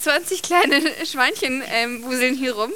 20 0.00 0.42
kleine 0.42 0.80
Schweinchen 1.04 1.62
ähm, 1.66 2.02
wuseln 2.04 2.34
hier 2.34 2.54
rum. 2.54 2.70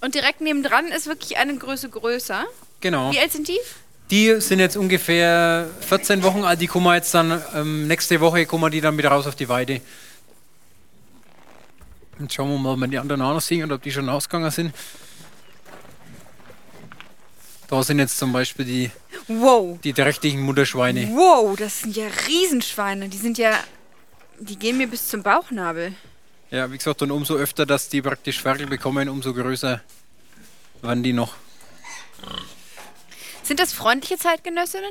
Und 0.00 0.14
direkt 0.14 0.40
nebendran 0.40 0.86
ist 0.88 1.06
wirklich 1.06 1.36
eine 1.38 1.56
Größe 1.56 1.88
größer. 1.88 2.44
Genau. 2.80 3.10
Wie 3.12 3.18
alt 3.18 3.32
sind 3.32 3.48
die? 3.48 3.58
Die 4.10 4.40
sind 4.40 4.58
jetzt 4.60 4.76
ungefähr 4.76 5.68
14 5.80 6.22
Wochen 6.22 6.44
alt. 6.44 6.60
Die 6.60 6.66
kommen 6.66 6.94
jetzt 6.94 7.12
dann, 7.12 7.42
ähm, 7.54 7.86
nächste 7.88 8.20
Woche 8.20 8.46
kommen 8.46 8.70
die 8.70 8.80
dann 8.80 8.96
wieder 8.96 9.10
raus 9.10 9.26
auf 9.26 9.34
die 9.34 9.48
Weide. 9.48 9.80
Jetzt 12.20 12.34
schauen 12.34 12.50
wir 12.50 12.58
mal, 12.58 12.72
ob 12.72 12.78
wir 12.80 12.88
die 12.88 12.98
anderen 12.98 13.20
auch 13.22 13.34
noch 13.34 13.40
sehen 13.40 13.64
oder 13.64 13.74
ob 13.76 13.82
die 13.82 13.92
schon 13.92 14.08
ausgegangen 14.08 14.50
sind. 14.50 14.74
Da 17.68 17.82
sind 17.82 17.98
jetzt 17.98 18.16
zum 18.18 18.32
Beispiel 18.32 18.64
die, 18.64 18.90
Wow. 19.26 19.78
die 19.84 19.92
trächtigen 19.92 20.40
Mutterschweine. 20.42 21.10
Wow, 21.12 21.54
das 21.56 21.80
sind 21.80 21.94
ja 21.94 22.06
Riesenschweine. 22.26 23.08
Die 23.10 23.18
sind 23.18 23.36
ja, 23.36 23.58
die 24.38 24.58
gehen 24.58 24.78
mir 24.78 24.86
bis 24.88 25.06
zum 25.08 25.22
Bauchnabel. 25.22 25.92
Ja, 26.50 26.70
wie 26.72 26.78
gesagt, 26.78 27.02
und 27.02 27.10
umso 27.10 27.36
öfter, 27.36 27.66
dass 27.66 27.88
die 27.88 28.00
praktisch 28.00 28.40
Ferkel 28.40 28.66
bekommen, 28.66 29.08
umso 29.08 29.34
größer 29.34 29.80
werden 30.82 31.02
die 31.02 31.12
noch. 31.12 31.34
Sind 33.42 33.60
das 33.60 33.72
freundliche 33.72 34.16
Zeitgenössinnen? 34.16 34.90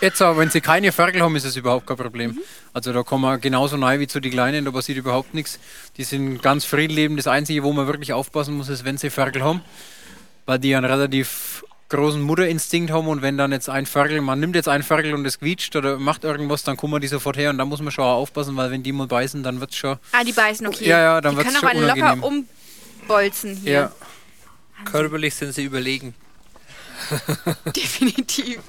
Jetzt 0.00 0.20
aber, 0.20 0.38
wenn 0.38 0.50
sie 0.50 0.60
keine 0.60 0.92
Ferkel 0.92 1.22
haben, 1.22 1.34
ist 1.34 1.44
es 1.44 1.56
überhaupt 1.56 1.86
kein 1.86 1.96
Problem. 1.96 2.38
Also 2.72 2.92
da 2.92 3.02
kommen 3.02 3.24
wir 3.24 3.38
genauso 3.38 3.76
nahe 3.76 4.00
wie 4.00 4.06
zu 4.06 4.20
den 4.20 4.32
Kleinen, 4.32 4.64
da 4.64 4.70
passiert 4.70 4.98
überhaupt 4.98 5.34
nichts. 5.34 5.58
Die 5.96 6.04
sind 6.04 6.42
ganz 6.42 6.64
friedlebend. 6.64 7.18
Das 7.18 7.26
Einzige, 7.26 7.62
wo 7.62 7.72
man 7.72 7.86
wirklich 7.86 8.12
aufpassen 8.12 8.54
muss, 8.54 8.68
ist, 8.68 8.84
wenn 8.84 8.98
sie 8.98 9.10
Ferkel 9.10 9.42
haben, 9.42 9.62
weil 10.46 10.58
die 10.58 10.74
einen 10.74 10.84
relativ 10.84 11.61
großen 11.92 12.20
Mutterinstinkt 12.20 12.90
haben 12.90 13.06
und 13.06 13.22
wenn 13.22 13.38
dann 13.38 13.52
jetzt 13.52 13.68
ein 13.68 13.86
Ferkel, 13.86 14.20
man 14.20 14.40
nimmt 14.40 14.56
jetzt 14.56 14.68
ein 14.68 14.82
Ferkel 14.82 15.14
und 15.14 15.24
es 15.24 15.38
quietscht 15.38 15.76
oder 15.76 15.98
macht 15.98 16.24
irgendwas, 16.24 16.64
dann 16.64 16.76
kommen 16.76 17.00
die 17.00 17.06
sofort 17.08 17.36
her 17.36 17.50
und 17.50 17.58
da 17.58 17.64
muss 17.64 17.80
man 17.80 17.92
schon 17.92 18.04
auch 18.04 18.16
aufpassen, 18.16 18.56
weil 18.56 18.70
wenn 18.70 18.82
die 18.82 18.92
mal 18.92 19.06
beißen, 19.06 19.42
dann 19.42 19.60
wird 19.60 19.70
es 19.70 19.76
schon... 19.76 19.98
Ah, 20.12 20.24
die 20.24 20.32
beißen, 20.32 20.66
okay. 20.66 20.88
Ja, 20.88 20.98
ja, 21.00 21.20
dann 21.20 21.32
die 21.32 21.38
wird's 21.38 21.52
können 21.52 21.64
auch 21.64 21.70
schon 21.70 21.78
einen 21.78 21.86
locker 21.86 22.12
unangenehm. 22.14 22.46
umbolzen 23.02 23.56
hier. 23.56 23.72
Ja, 23.72 23.92
Körperlich 24.84 25.34
sind 25.34 25.54
sie 25.54 25.64
überlegen. 25.64 26.14
Definitiv. 27.76 28.60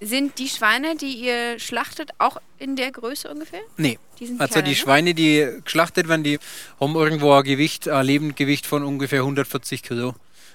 Sind 0.00 0.38
die 0.38 0.48
Schweine, 0.48 0.96
die 0.96 1.14
ihr 1.14 1.58
schlachtet, 1.58 2.10
auch 2.18 2.36
in 2.58 2.76
der 2.76 2.92
Größe 2.92 3.28
ungefähr? 3.30 3.60
nee. 3.76 3.98
Die 4.18 4.26
sind 4.26 4.40
Also 4.40 4.52
kleiner, 4.52 4.64
die 4.64 4.70
ne? 4.70 4.76
Schweine, 4.76 5.14
die 5.14 5.46
geschlachtet 5.64 6.08
werden, 6.08 6.22
die 6.22 6.38
haben 6.80 6.94
irgendwo 6.94 7.32
ein 7.32 7.44
Gewicht, 7.44 7.88
ein 7.88 8.04
Lebendgewicht 8.06 8.66
von 8.66 8.82
ungefähr 8.82 9.20
140 9.20 9.82
Kilo, 9.82 10.14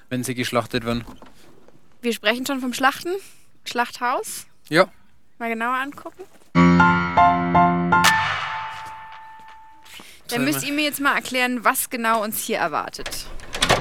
wenn 0.09 0.23
sie 0.23 0.33
geschlachtet 0.35 0.83
werden. 0.85 1.05
Wir 2.01 2.13
sprechen 2.13 2.45
schon 2.45 2.59
vom 2.59 2.73
Schlachten. 2.73 3.11
Schlachthaus. 3.63 4.47
Ja, 4.69 4.89
Mal 5.41 5.49
genauer 5.49 5.73
angucken. 5.73 6.23
Dann 10.29 10.45
müsst 10.45 10.63
ihr 10.63 10.71
mir 10.71 10.83
jetzt 10.83 10.99
mal 10.99 11.15
erklären, 11.15 11.63
was 11.63 11.89
genau 11.89 12.23
uns 12.23 12.43
hier 12.43 12.59
erwartet. 12.59 13.25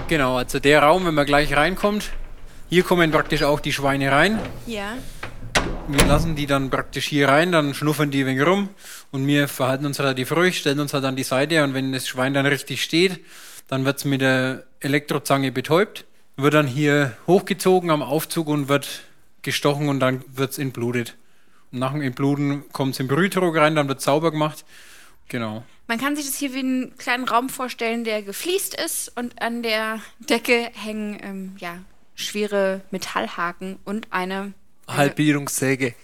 Genau, 0.09 0.39
also 0.39 0.59
der 0.59 0.83
Raum, 0.83 1.05
wenn 1.05 1.13
man 1.13 1.27
gleich 1.27 1.55
reinkommt, 1.55 2.13
hier 2.71 2.83
kommen 2.83 3.11
praktisch 3.11 3.43
auch 3.43 3.61
die 3.61 3.75
Schweine 3.75 4.11
rein. 4.11 4.39
Ja. 4.67 4.97
Wir 5.89 6.07
lassen 6.07 6.35
die 6.35 6.47
dann 6.47 6.71
praktisch 6.71 7.07
hier 7.07 7.29
rein, 7.29 7.53
dann 7.53 7.75
schnuffern 7.75 8.11
die 8.11 8.23
ein 8.23 8.27
wenig 8.29 8.47
rum 8.47 8.71
und 9.11 9.27
wir 9.27 9.47
verhalten 9.47 9.85
uns 9.85 10.01
relativ 10.01 10.33
ruhig, 10.33 10.57
stellen 10.57 10.81
uns 10.81 10.95
halt 10.95 11.05
an 11.05 11.15
die 11.15 11.25
Seite 11.25 11.63
und 11.63 11.75
wenn 11.75 11.93
das 11.93 12.09
Schwein 12.09 12.33
dann 12.33 12.47
richtig 12.47 12.83
steht, 12.83 13.23
dann 13.69 13.85
wird 13.85 13.99
es 13.99 14.07
mit 14.07 14.23
der 14.23 14.65
Elektrozange 14.81 15.53
betäubt, 15.53 16.07
wird 16.43 16.55
dann 16.55 16.67
hier 16.67 17.17
hochgezogen 17.27 17.91
am 17.91 18.03
Aufzug 18.03 18.49
und 18.49 18.69
wird 18.69 19.03
gestochen 19.43 19.89
und 19.89 20.01
dann 20.01 20.25
wird 20.29 20.53
es 20.53 20.59
entblutet. 20.59 21.17
Und 21.73 21.79
nach 21.79 21.93
dem 21.93 22.03
Entbluten 22.03 22.65
kommt 22.73 22.95
es 22.95 23.01
in 23.01 23.07
den 23.07 23.15
Brühdruck 23.15 23.57
rein, 23.57 23.75
dann 23.75 23.89
wird 23.89 24.01
sauber 24.01 24.31
gemacht. 24.31 24.65
Genau. 25.29 25.63
Man 25.87 25.99
kann 25.99 26.17
sich 26.17 26.27
das 26.27 26.37
hier 26.37 26.55
wie 26.55 26.61
einen 26.61 26.97
kleinen 26.99 27.25
Raum 27.25 27.49
vorstellen, 27.49 28.05
der 28.05 28.23
gefliest 28.23 28.75
ist 28.81 29.17
und 29.17 29.41
an 29.43 29.63
der 29.63 30.01
Decke 30.19 30.71
hängen 30.75 31.19
ähm, 31.23 31.53
ja, 31.59 31.79
schwere 32.15 32.83
Metallhaken 32.91 33.79
und 33.85 34.09
eine. 34.11 34.53
Halbierungssäge. 34.87 35.95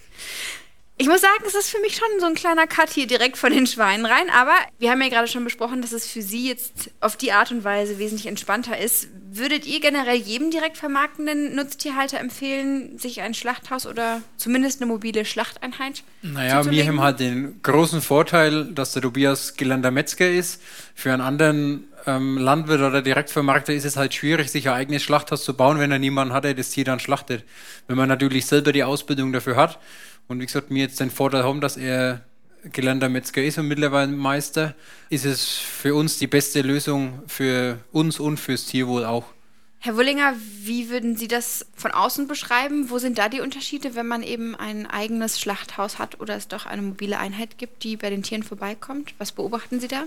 Ich 0.99 1.09
muss 1.09 1.21
sagen, 1.21 1.45
es 1.47 1.55
ist 1.55 1.69
für 1.69 1.81
mich 1.81 1.95
schon 1.95 2.09
so 2.21 2.27
ein 2.27 2.35
kleiner 2.35 2.67
Cut 2.67 2.89
hier 2.89 3.07
direkt 3.07 3.37
von 3.37 3.53
den 3.53 3.67
Schweinen 3.67 4.07
rein, 4.07 4.31
aber 4.35 4.55
wir 4.79 4.91
haben 4.91 5.03
ja 5.03 5.11
gerade 5.11 5.29
schon 5.29 5.45
besprochen, 5.45 5.83
dass 5.83 5.93
es 5.93 6.07
für 6.07 6.23
Sie 6.23 6.49
jetzt 6.49 6.91
auf 7.01 7.19
die 7.19 7.33
Art 7.33 7.51
und 7.51 7.65
Weise 7.65 7.99
wesentlich 7.99 8.27
entspannter 8.27 8.79
ist. 8.79 9.09
Würdet 9.31 9.67
ihr 9.67 9.81
generell 9.81 10.17
jedem 10.17 10.51
direkt 10.51 10.79
vermarktenden 10.79 11.55
Nutztierhalter 11.55 12.19
empfehlen, 12.19 12.99
sich 12.99 13.21
ein 13.21 13.35
Schlachthaus 13.35 13.87
oder 13.87 14.23
zumindest 14.39 14.81
eine 14.81 14.91
mobile 14.91 15.27
Schlachteinheit 15.27 16.03
Naja, 16.23 16.65
wir 16.71 16.87
haben 16.87 17.03
halt 17.03 17.21
den 17.21 17.61
großen 17.63 18.01
Vorteil, 18.01 18.65
dass 18.73 18.93
der 18.93 19.03
Tobias 19.03 19.55
gelernter 19.59 19.91
Metzger 19.91 20.31
ist. 20.31 20.63
Für 20.95 21.13
einen 21.13 21.21
anderen 21.21 21.85
ähm, 22.07 22.39
Landwirt 22.39 22.81
oder 22.81 23.03
Direktvermarkter 23.03 23.75
ist 23.75 23.85
es 23.85 23.99
halt 23.99 24.15
schwierig, 24.15 24.51
sich 24.51 24.67
ein 24.71 24.75
eigenes 24.75 25.03
Schlachthaus 25.03 25.45
zu 25.45 25.53
bauen, 25.53 25.79
wenn 25.79 25.93
er 25.93 25.99
niemanden 25.99 26.33
hat, 26.33 26.45
der 26.45 26.55
das 26.55 26.71
Tier 26.71 26.85
dann 26.85 27.01
schlachtet. 27.01 27.45
Wenn 27.87 27.99
man 27.99 28.09
natürlich 28.09 28.47
selber 28.47 28.73
die 28.73 28.85
Ausbildung 28.85 29.35
dafür 29.35 29.57
hat 29.57 29.79
und 30.29 30.41
wie 30.41 30.47
gesagt, 30.47 30.71
mir 30.71 30.83
jetzt 30.83 31.01
den 31.01 31.11
Vorteil 31.11 31.45
haben, 31.45 31.61
dass 31.61 31.77
er 31.77 32.23
gelernter 32.73 33.09
Metzger 33.09 33.43
ist 33.43 33.59
und 33.59 33.69
mittlerweile 33.69 34.11
Meister, 34.11 34.75
ist 35.09 35.25
es 35.25 35.47
für 35.47 35.95
uns 35.95 36.19
die 36.19 36.27
beste 36.27 36.63
Lösung 36.63 37.23
für 37.27 37.79
uns 37.93 38.19
und 38.19 38.39
fürs 38.39 38.67
Tierwohl 38.67 39.05
auch. 39.05 39.25
Herr 39.79 39.97
Wullinger, 39.97 40.35
wie 40.63 40.91
würden 40.91 41.17
Sie 41.17 41.29
das 41.29 41.67
von 41.77 41.93
außen 41.93 42.27
beschreiben? 42.27 42.91
Wo 42.91 42.99
sind 42.99 43.19
da 43.19 43.29
die 43.29 43.41
Unterschiede, 43.41 43.95
wenn 43.95 44.07
man 44.07 44.23
eben 44.23 44.57
ein 44.57 44.87
eigenes 44.87 45.39
Schlachthaus 45.39 45.99
hat 45.99 46.19
oder 46.19 46.35
es 46.35 46.49
doch 46.49 46.67
eine 46.67 46.83
mobile 46.83 47.19
Einheit 47.19 47.57
gibt, 47.59 47.85
die 47.85 47.97
bei 47.97 48.11
den 48.11 48.25
Tieren 48.25 48.43
vorbeikommt? 48.43 49.15
Was 49.19 49.33
beobachten 49.33 49.79
Sie 49.79 49.89
da? 49.89 50.05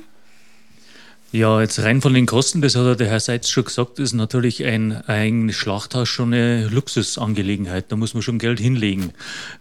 Ja, 1.31 1.61
jetzt 1.61 1.77
rein 1.83 2.01
von 2.01 2.15
den 2.15 2.25
Kosten, 2.25 2.59
das 2.59 2.75
hat 2.75 2.99
der 2.99 3.07
Herr 3.07 3.19
Seitz 3.19 3.49
schon 3.49 3.65
gesagt, 3.65 3.99
ist 3.99 4.13
natürlich 4.13 4.65
ein 4.65 5.07
eigenes 5.07 5.57
Schlachthaus 5.57 6.09
schon 6.09 6.33
eine 6.33 6.67
Luxusangelegenheit. 6.69 7.91
Da 7.91 7.97
muss 7.97 8.15
man 8.15 8.23
schon 8.23 8.39
Geld 8.39 8.59
hinlegen. 8.59 9.13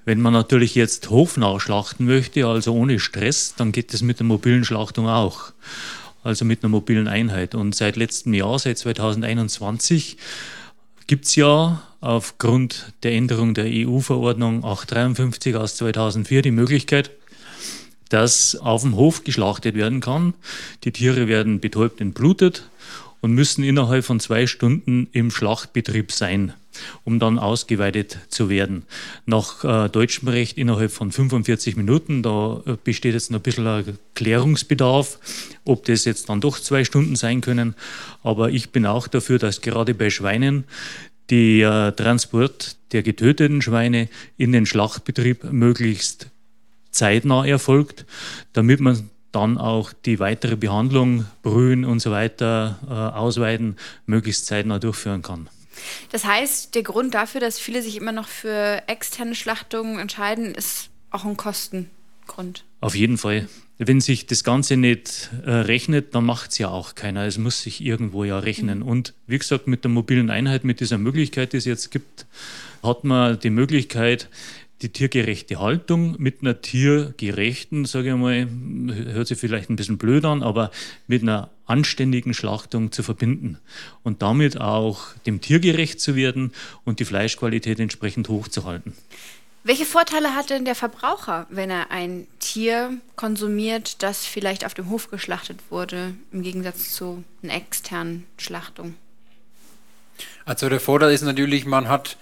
Wenn 0.06 0.18
man 0.22 0.32
natürlich 0.32 0.74
jetzt 0.74 1.10
hofnah 1.10 1.60
schlachten 1.60 2.06
möchte, 2.06 2.46
also 2.46 2.72
ohne 2.72 2.98
Stress, 2.98 3.54
dann 3.54 3.72
geht 3.72 3.92
das 3.92 4.00
mit 4.00 4.18
der 4.18 4.24
mobilen 4.24 4.64
Schlachtung 4.64 5.08
auch. 5.08 5.52
Also 6.22 6.46
mit 6.46 6.64
einer 6.64 6.70
mobilen 6.70 7.06
Einheit. 7.06 7.54
Und 7.54 7.74
seit 7.74 7.96
letztem 7.96 8.32
Jahr, 8.32 8.58
seit 8.58 8.78
2021, 8.78 10.16
gibt 11.06 11.26
es 11.26 11.36
ja 11.36 11.82
aufgrund 12.00 12.94
der 13.02 13.12
Änderung 13.12 13.52
der 13.52 13.66
EU-Verordnung 13.66 14.64
853 14.64 15.54
aus 15.56 15.76
2004 15.76 16.40
die 16.40 16.50
Möglichkeit, 16.50 17.10
dass 18.08 18.56
auf 18.56 18.82
dem 18.82 18.96
Hof 18.96 19.24
geschlachtet 19.24 19.74
werden 19.74 20.00
kann. 20.00 20.34
Die 20.84 20.92
Tiere 20.92 21.28
werden 21.28 21.60
betäubt 21.60 22.00
entblutet 22.00 22.68
und 23.20 23.32
müssen 23.32 23.64
innerhalb 23.64 24.04
von 24.04 24.20
zwei 24.20 24.46
Stunden 24.46 25.08
im 25.12 25.30
Schlachtbetrieb 25.30 26.12
sein, 26.12 26.52
um 27.04 27.18
dann 27.18 27.38
ausgeweitet 27.38 28.18
zu 28.28 28.48
werden. 28.48 28.84
Nach 29.26 29.64
äh, 29.64 29.88
deutschem 29.88 30.28
Recht 30.28 30.56
innerhalb 30.56 30.92
von 30.92 31.10
45 31.10 31.76
Minuten, 31.76 32.22
da 32.22 32.62
äh, 32.66 32.76
besteht 32.82 33.14
jetzt 33.14 33.30
noch 33.30 33.40
ein 33.40 33.42
bisschen 33.42 33.66
ein 33.66 33.98
Klärungsbedarf, 34.14 35.18
ob 35.64 35.84
das 35.84 36.04
jetzt 36.04 36.28
dann 36.28 36.40
doch 36.40 36.58
zwei 36.60 36.84
Stunden 36.84 37.16
sein 37.16 37.40
können. 37.40 37.74
Aber 38.22 38.50
ich 38.50 38.70
bin 38.70 38.86
auch 38.86 39.08
dafür, 39.08 39.38
dass 39.38 39.60
gerade 39.60 39.94
bei 39.94 40.10
Schweinen 40.10 40.64
der 41.30 41.94
Transport 41.94 42.76
der 42.92 43.02
getöteten 43.02 43.60
Schweine 43.60 44.08
in 44.38 44.52
den 44.52 44.64
Schlachtbetrieb 44.64 45.44
möglichst 45.52 46.30
zeitnah 46.98 47.46
erfolgt, 47.46 48.04
damit 48.52 48.80
man 48.80 49.08
dann 49.32 49.58
auch 49.58 49.92
die 49.92 50.18
weitere 50.18 50.56
Behandlung, 50.56 51.26
Brühen 51.42 51.84
und 51.84 52.00
so 52.00 52.10
weiter 52.10 52.78
äh, 52.88 52.92
ausweiten, 52.92 53.76
möglichst 54.06 54.46
zeitnah 54.46 54.78
durchführen 54.78 55.22
kann. 55.22 55.48
Das 56.10 56.24
heißt, 56.24 56.74
der 56.74 56.82
Grund 56.82 57.14
dafür, 57.14 57.40
dass 57.40 57.58
viele 57.58 57.82
sich 57.82 57.96
immer 57.96 58.12
noch 58.12 58.26
für 58.26 58.82
externe 58.88 59.34
Schlachtungen 59.34 59.98
entscheiden, 59.98 60.54
ist 60.54 60.90
auch 61.10 61.24
ein 61.24 61.36
Kostengrund. 61.36 62.64
Auf 62.80 62.94
jeden 62.94 63.18
Fall. 63.18 63.48
Wenn 63.80 64.00
sich 64.00 64.26
das 64.26 64.42
Ganze 64.42 64.76
nicht 64.76 65.30
äh, 65.44 65.50
rechnet, 65.50 66.14
dann 66.14 66.24
macht 66.24 66.50
es 66.50 66.58
ja 66.58 66.68
auch 66.68 66.96
keiner. 66.96 67.26
Es 67.26 67.38
muss 67.38 67.62
sich 67.62 67.80
irgendwo 67.80 68.24
ja 68.24 68.40
rechnen. 68.40 68.80
Mhm. 68.80 68.88
Und 68.88 69.14
wie 69.28 69.38
gesagt, 69.38 69.68
mit 69.68 69.84
der 69.84 69.90
mobilen 69.90 70.30
Einheit, 70.30 70.64
mit 70.64 70.80
dieser 70.80 70.98
Möglichkeit, 70.98 71.52
die 71.52 71.58
es 71.58 71.64
jetzt 71.64 71.92
gibt, 71.92 72.26
hat 72.82 73.04
man 73.04 73.38
die 73.38 73.50
Möglichkeit, 73.50 74.28
die 74.82 74.90
tiergerechte 74.90 75.58
Haltung 75.58 76.14
mit 76.18 76.42
einer 76.42 76.60
tiergerechten, 76.60 77.84
sage 77.84 78.10
ich 78.10 78.14
mal, 78.14 78.48
hört 79.12 79.26
sich 79.26 79.38
vielleicht 79.38 79.70
ein 79.70 79.76
bisschen 79.76 79.98
blöd 79.98 80.24
an, 80.24 80.42
aber 80.42 80.70
mit 81.06 81.22
einer 81.22 81.50
anständigen 81.66 82.32
Schlachtung 82.32 82.92
zu 82.92 83.02
verbinden 83.02 83.58
und 84.02 84.22
damit 84.22 84.60
auch 84.60 85.14
dem 85.26 85.40
Tier 85.40 85.58
gerecht 85.58 86.00
zu 86.00 86.14
werden 86.14 86.52
und 86.84 87.00
die 87.00 87.04
Fleischqualität 87.04 87.80
entsprechend 87.80 88.28
hochzuhalten. 88.28 88.94
Welche 89.64 89.84
Vorteile 89.84 90.34
hat 90.34 90.50
denn 90.50 90.64
der 90.64 90.76
Verbraucher, 90.76 91.46
wenn 91.50 91.68
er 91.68 91.90
ein 91.90 92.26
Tier 92.38 92.96
konsumiert, 93.16 94.02
das 94.02 94.24
vielleicht 94.24 94.64
auf 94.64 94.72
dem 94.72 94.88
Hof 94.88 95.10
geschlachtet 95.10 95.58
wurde, 95.68 96.14
im 96.32 96.42
Gegensatz 96.42 96.94
zu 96.94 97.24
einer 97.42 97.54
externen 97.54 98.24
Schlachtung? 98.38 98.94
Also 100.44 100.68
der 100.68 100.80
Vorteil 100.80 101.12
ist 101.12 101.22
natürlich, 101.22 101.66
man 101.66 101.88
hat 101.88 102.16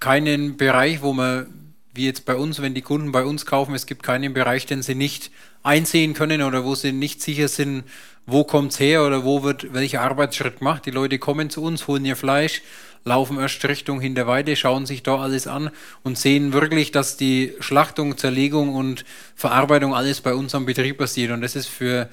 keinen 0.00 0.56
Bereich, 0.56 1.02
wo 1.02 1.12
man 1.12 1.65
wie 1.96 2.06
jetzt 2.06 2.24
bei 2.24 2.36
uns, 2.36 2.60
wenn 2.62 2.74
die 2.74 2.82
Kunden 2.82 3.12
bei 3.12 3.24
uns 3.24 3.46
kaufen, 3.46 3.74
es 3.74 3.86
gibt 3.86 4.02
keinen 4.02 4.34
Bereich, 4.34 4.66
den 4.66 4.82
sie 4.82 4.94
nicht 4.94 5.30
einsehen 5.62 6.14
können 6.14 6.42
oder 6.42 6.64
wo 6.64 6.74
sie 6.74 6.92
nicht 6.92 7.22
sicher 7.22 7.48
sind, 7.48 7.84
wo 8.26 8.44
kommt 8.44 8.72
es 8.72 8.80
her 8.80 9.04
oder 9.04 9.24
wo 9.24 9.42
wird 9.42 9.72
welcher 9.72 10.02
Arbeitsschritt 10.02 10.58
gemacht. 10.58 10.86
Die 10.86 10.90
Leute 10.90 11.18
kommen 11.18 11.50
zu 11.50 11.62
uns, 11.62 11.86
holen 11.86 12.04
ihr 12.04 12.16
Fleisch, 12.16 12.62
laufen 13.04 13.38
erst 13.38 13.64
Richtung 13.64 14.00
Hinterweide, 14.00 14.56
schauen 14.56 14.84
sich 14.84 15.02
da 15.02 15.18
alles 15.18 15.46
an 15.46 15.70
und 16.02 16.18
sehen 16.18 16.52
wirklich, 16.52 16.90
dass 16.90 17.16
die 17.16 17.54
Schlachtung, 17.60 18.16
Zerlegung 18.16 18.74
und 18.74 19.04
Verarbeitung 19.34 19.94
alles 19.94 20.20
bei 20.20 20.34
uns 20.34 20.54
am 20.54 20.66
Betrieb 20.66 20.98
passiert. 20.98 21.30
Und 21.30 21.40
das 21.40 21.56
ist 21.56 21.68
für 21.68 22.08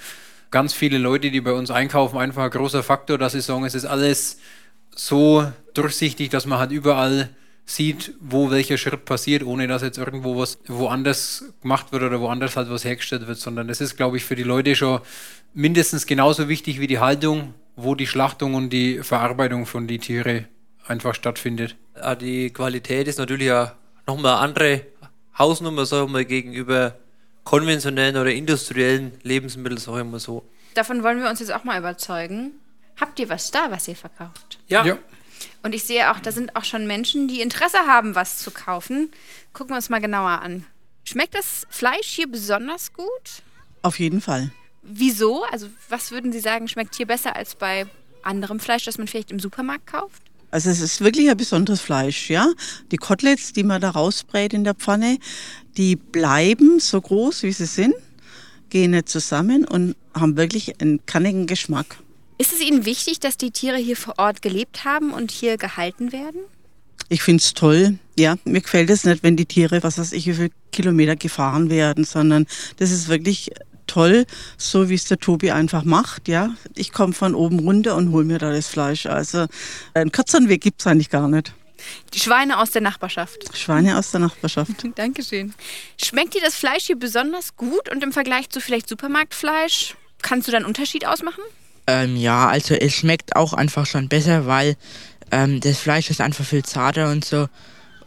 ganz 0.51 0.73
viele 0.73 0.99
Leute, 0.99 1.31
die 1.31 1.41
bei 1.41 1.53
uns 1.53 1.71
einkaufen, 1.71 2.19
einfach 2.19 2.43
ein 2.43 2.51
großer 2.51 2.83
Faktor, 2.83 3.17
dass 3.17 3.33
sie 3.33 3.41
sagen, 3.41 3.65
es 3.65 3.73
ist 3.73 3.85
alles 3.85 4.37
so 4.95 5.51
durchsichtig, 5.73 6.29
dass 6.29 6.45
man 6.45 6.59
halt 6.59 6.71
überall 6.71 7.29
sieht, 7.65 8.13
wo 8.19 8.51
welcher 8.51 8.77
Schritt 8.77 9.05
passiert, 9.05 9.43
ohne 9.43 9.67
dass 9.67 9.81
jetzt 9.81 9.97
irgendwo 9.97 10.37
was 10.37 10.59
woanders 10.67 11.45
gemacht 11.61 11.91
wird 11.91 12.03
oder 12.03 12.19
woanders 12.19 12.57
halt 12.57 12.69
was 12.69 12.83
hergestellt 12.83 13.27
wird, 13.27 13.37
sondern 13.37 13.67
das 13.67 13.81
ist, 13.81 13.95
glaube 13.95 14.17
ich, 14.17 14.25
für 14.25 14.35
die 14.35 14.43
Leute 14.43 14.75
schon 14.75 14.99
mindestens 15.53 16.05
genauso 16.05 16.49
wichtig 16.49 16.79
wie 16.79 16.87
die 16.87 16.99
Haltung, 16.99 17.53
wo 17.75 17.95
die 17.95 18.07
Schlachtung 18.07 18.55
und 18.55 18.69
die 18.69 18.99
Verarbeitung 18.99 19.65
von 19.65 19.87
die 19.87 19.99
Tiere 19.99 20.45
einfach 20.87 21.15
stattfindet. 21.15 21.75
Die 22.21 22.49
Qualität 22.51 23.07
ist 23.07 23.17
natürlich 23.19 23.47
ja 23.47 23.75
nochmal 24.05 24.33
eine 24.33 24.41
andere 24.41 24.81
Hausnummer, 25.37 25.85
sagen 25.85 26.07
wir 26.07 26.13
mal, 26.13 26.25
gegenüber 26.25 26.95
konventionellen 27.43 28.17
oder 28.17 28.31
industriellen 28.31 29.13
Lebensmitteln, 29.23 29.77
sagen 29.77 29.97
wir 29.97 30.03
mal 30.03 30.19
so. 30.19 30.43
Davon 30.73 31.03
wollen 31.03 31.21
wir 31.21 31.29
uns 31.29 31.39
jetzt 31.39 31.53
auch 31.53 31.63
mal 31.63 31.79
überzeugen. 31.79 32.53
Habt 32.99 33.19
ihr 33.19 33.29
was 33.29 33.51
da, 33.51 33.71
was 33.71 33.87
ihr 33.87 33.95
verkauft? 33.95 34.59
Ja. 34.67 34.85
ja. 34.85 34.97
Und 35.63 35.73
ich 35.73 35.83
sehe 35.83 36.11
auch, 36.11 36.19
da 36.19 36.31
sind 36.31 36.55
auch 36.55 36.65
schon 36.65 36.85
Menschen, 36.87 37.27
die 37.27 37.41
Interesse 37.41 37.79
haben, 37.87 38.15
was 38.15 38.39
zu 38.39 38.51
kaufen. 38.51 39.09
Gucken 39.53 39.71
wir 39.71 39.77
uns 39.77 39.89
mal 39.89 40.01
genauer 40.01 40.41
an. 40.41 40.65
Schmeckt 41.05 41.35
das 41.35 41.65
Fleisch 41.69 42.07
hier 42.07 42.27
besonders 42.27 42.93
gut? 42.93 43.41
Auf 43.81 43.97
jeden 43.99 44.21
Fall. 44.21 44.51
Wieso? 44.81 45.43
Also, 45.45 45.67
was 45.89 46.11
würden 46.11 46.31
Sie 46.33 46.41
sagen, 46.41 46.67
schmeckt 46.67 46.95
hier 46.95 47.07
besser 47.07 47.35
als 47.35 47.55
bei 47.55 47.85
anderem 48.21 48.59
Fleisch, 48.59 48.83
das 48.85 48.97
man 48.97 49.07
vielleicht 49.07 49.31
im 49.31 49.39
Supermarkt 49.39 49.87
kauft? 49.87 50.21
Also 50.51 50.69
es 50.69 50.81
ist 50.81 51.01
wirklich 51.01 51.29
ein 51.31 51.37
besonderes 51.37 51.81
Fleisch, 51.81 52.29
ja. 52.29 52.47
Die 52.91 52.97
Koteletts, 52.97 53.53
die 53.53 53.63
man 53.63 53.81
da 53.81 53.89
rausbrät 53.89 54.53
in 54.53 54.63
der 54.63 54.75
Pfanne, 54.75 55.17
die 55.77 55.95
bleiben 55.95 56.79
so 56.79 57.01
groß, 57.01 57.41
wie 57.41 57.51
sie 57.51 57.65
sind, 57.65 57.95
gehen 58.69 58.91
nicht 58.91 59.09
zusammen 59.09 59.65
und 59.65 59.95
haben 60.13 60.37
wirklich 60.37 60.79
einen 60.79 61.03
kannigen 61.07 61.47
Geschmack. 61.47 61.97
Ist 62.37 62.53
es 62.53 62.61
Ihnen 62.61 62.85
wichtig, 62.85 63.19
dass 63.19 63.37
die 63.37 63.51
Tiere 63.51 63.77
hier 63.77 63.97
vor 63.97 64.15
Ort 64.17 64.41
gelebt 64.41 64.85
haben 64.85 65.11
und 65.11 65.31
hier 65.31 65.57
gehalten 65.57 66.11
werden? 66.11 66.41
Ich 67.09 67.21
finde 67.21 67.41
es 67.41 67.53
toll. 67.53 67.99
Ja, 68.17 68.35
mir 68.45 68.61
gefällt 68.61 68.89
es 68.89 69.03
nicht, 69.03 69.23
wenn 69.23 69.35
die 69.35 69.45
Tiere, 69.45 69.83
was 69.83 69.97
weiß 69.97 70.13
ich, 70.13 70.25
wie 70.27 70.33
viele 70.33 70.51
Kilometer 70.71 71.15
gefahren 71.15 71.69
werden, 71.69 72.05
sondern 72.05 72.47
das 72.77 72.91
ist 72.91 73.07
wirklich 73.07 73.51
toll, 73.87 74.25
so 74.57 74.89
wie 74.89 74.95
es 74.95 75.05
der 75.05 75.19
Tobi 75.19 75.51
einfach 75.51 75.83
macht. 75.83 76.27
Ja, 76.27 76.55
ich 76.75 76.91
komme 76.91 77.13
von 77.13 77.35
oben 77.35 77.59
runter 77.59 77.95
und 77.95 78.11
hole 78.11 78.25
mir 78.25 78.39
da 78.39 78.51
das 78.51 78.67
Fleisch. 78.67 79.05
Also 79.05 79.45
einen 79.93 80.11
kürzeren 80.11 80.49
Weg 80.49 80.61
gibt 80.61 80.81
es 80.81 80.87
eigentlich 80.87 81.09
gar 81.09 81.27
nicht. 81.27 81.53
Die 82.13 82.19
Schweine 82.19 82.59
aus 82.59 82.71
der 82.71 82.81
Nachbarschaft. 82.81 83.55
Schweine 83.57 83.97
aus 83.97 84.11
der 84.11 84.21
Nachbarschaft. 84.21 84.71
Dankeschön. 84.95 85.53
Schmeckt 86.01 86.33
dir 86.33 86.41
das 86.41 86.55
Fleisch 86.55 86.85
hier 86.85 86.97
besonders 86.97 87.55
gut 87.57 87.91
und 87.91 88.03
im 88.03 88.13
Vergleich 88.13 88.49
zu 88.49 88.61
vielleicht 88.61 88.87
Supermarktfleisch? 88.87 89.95
Kannst 90.21 90.47
du 90.47 90.51
da 90.51 90.57
einen 90.57 90.65
Unterschied 90.65 91.05
ausmachen? 91.05 91.43
Ähm, 91.87 92.15
ja, 92.15 92.47
also 92.47 92.75
es 92.75 92.93
schmeckt 92.93 93.35
auch 93.35 93.53
einfach 93.53 93.85
schon 93.85 94.07
besser, 94.07 94.47
weil 94.47 94.75
ähm, 95.31 95.59
das 95.59 95.79
Fleisch 95.79 96.09
ist 96.09 96.21
einfach 96.21 96.45
viel 96.45 96.63
zarter 96.63 97.11
und 97.11 97.25
so. 97.25 97.47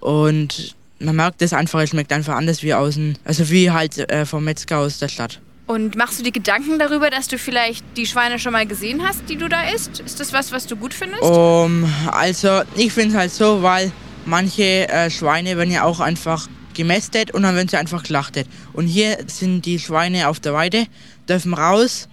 Und 0.01 0.77
man 0.99 1.17
merkt 1.17 1.43
es 1.43 1.53
einfach, 1.53 1.81
es 1.81 1.91
schmeckt 1.91 2.13
einfach 2.13 2.35
anders 2.35 2.63
wie 2.63 2.75
außen, 2.75 3.19
also 3.25 3.51
wie 3.51 3.71
halt 3.71 3.99
äh, 4.11 4.25
vom 4.25 4.45
Metzger 4.45 4.79
aus 4.79 4.99
der 4.99 5.09
Stadt. 5.09 5.41
Und 5.67 5.97
machst 5.97 6.21
du 6.21 6.23
dir 6.23 6.31
Gedanken 6.31 6.79
darüber, 6.79 7.11
dass 7.11 7.27
du 7.27 7.39
vielleicht 7.39 7.85
die 7.97 8.07
Schweine 8.07 8.39
schon 8.39 8.53
mal 8.53 8.67
gesehen 8.67 9.03
hast, 9.03 9.29
die 9.29 9.37
du 9.37 9.49
da 9.49 9.69
isst? 9.69 9.99
Ist 9.99 10.21
das 10.21 10.33
was, 10.33 10.53
was 10.53 10.67
du 10.67 10.77
gut 10.77 10.95
findest? 10.95 11.23
Um, 11.23 11.93
also 12.07 12.63
ich 12.77 12.93
finde 12.93 13.11
es 13.11 13.17
halt 13.17 13.33
so, 13.33 13.63
weil 13.63 13.91
manche 14.27 14.89
äh, 14.89 15.11
Schweine 15.11 15.57
werden 15.57 15.73
ja 15.73 15.83
auch 15.83 15.99
einfach 15.99 16.49
gemästet 16.75 17.33
und 17.33 17.43
dann 17.43 17.57
werden 17.57 17.69
sie 17.69 17.77
einfach 17.77 18.03
geschlachtet. 18.03 18.47
Und 18.75 18.87
hier 18.87 19.19
sind 19.27 19.67
die 19.67 19.81
Schweine 19.81 20.29
auf 20.29 20.39
der 20.39 20.55
Weide, 20.55 20.87
dürfen 21.29 21.53
raus 21.53 22.09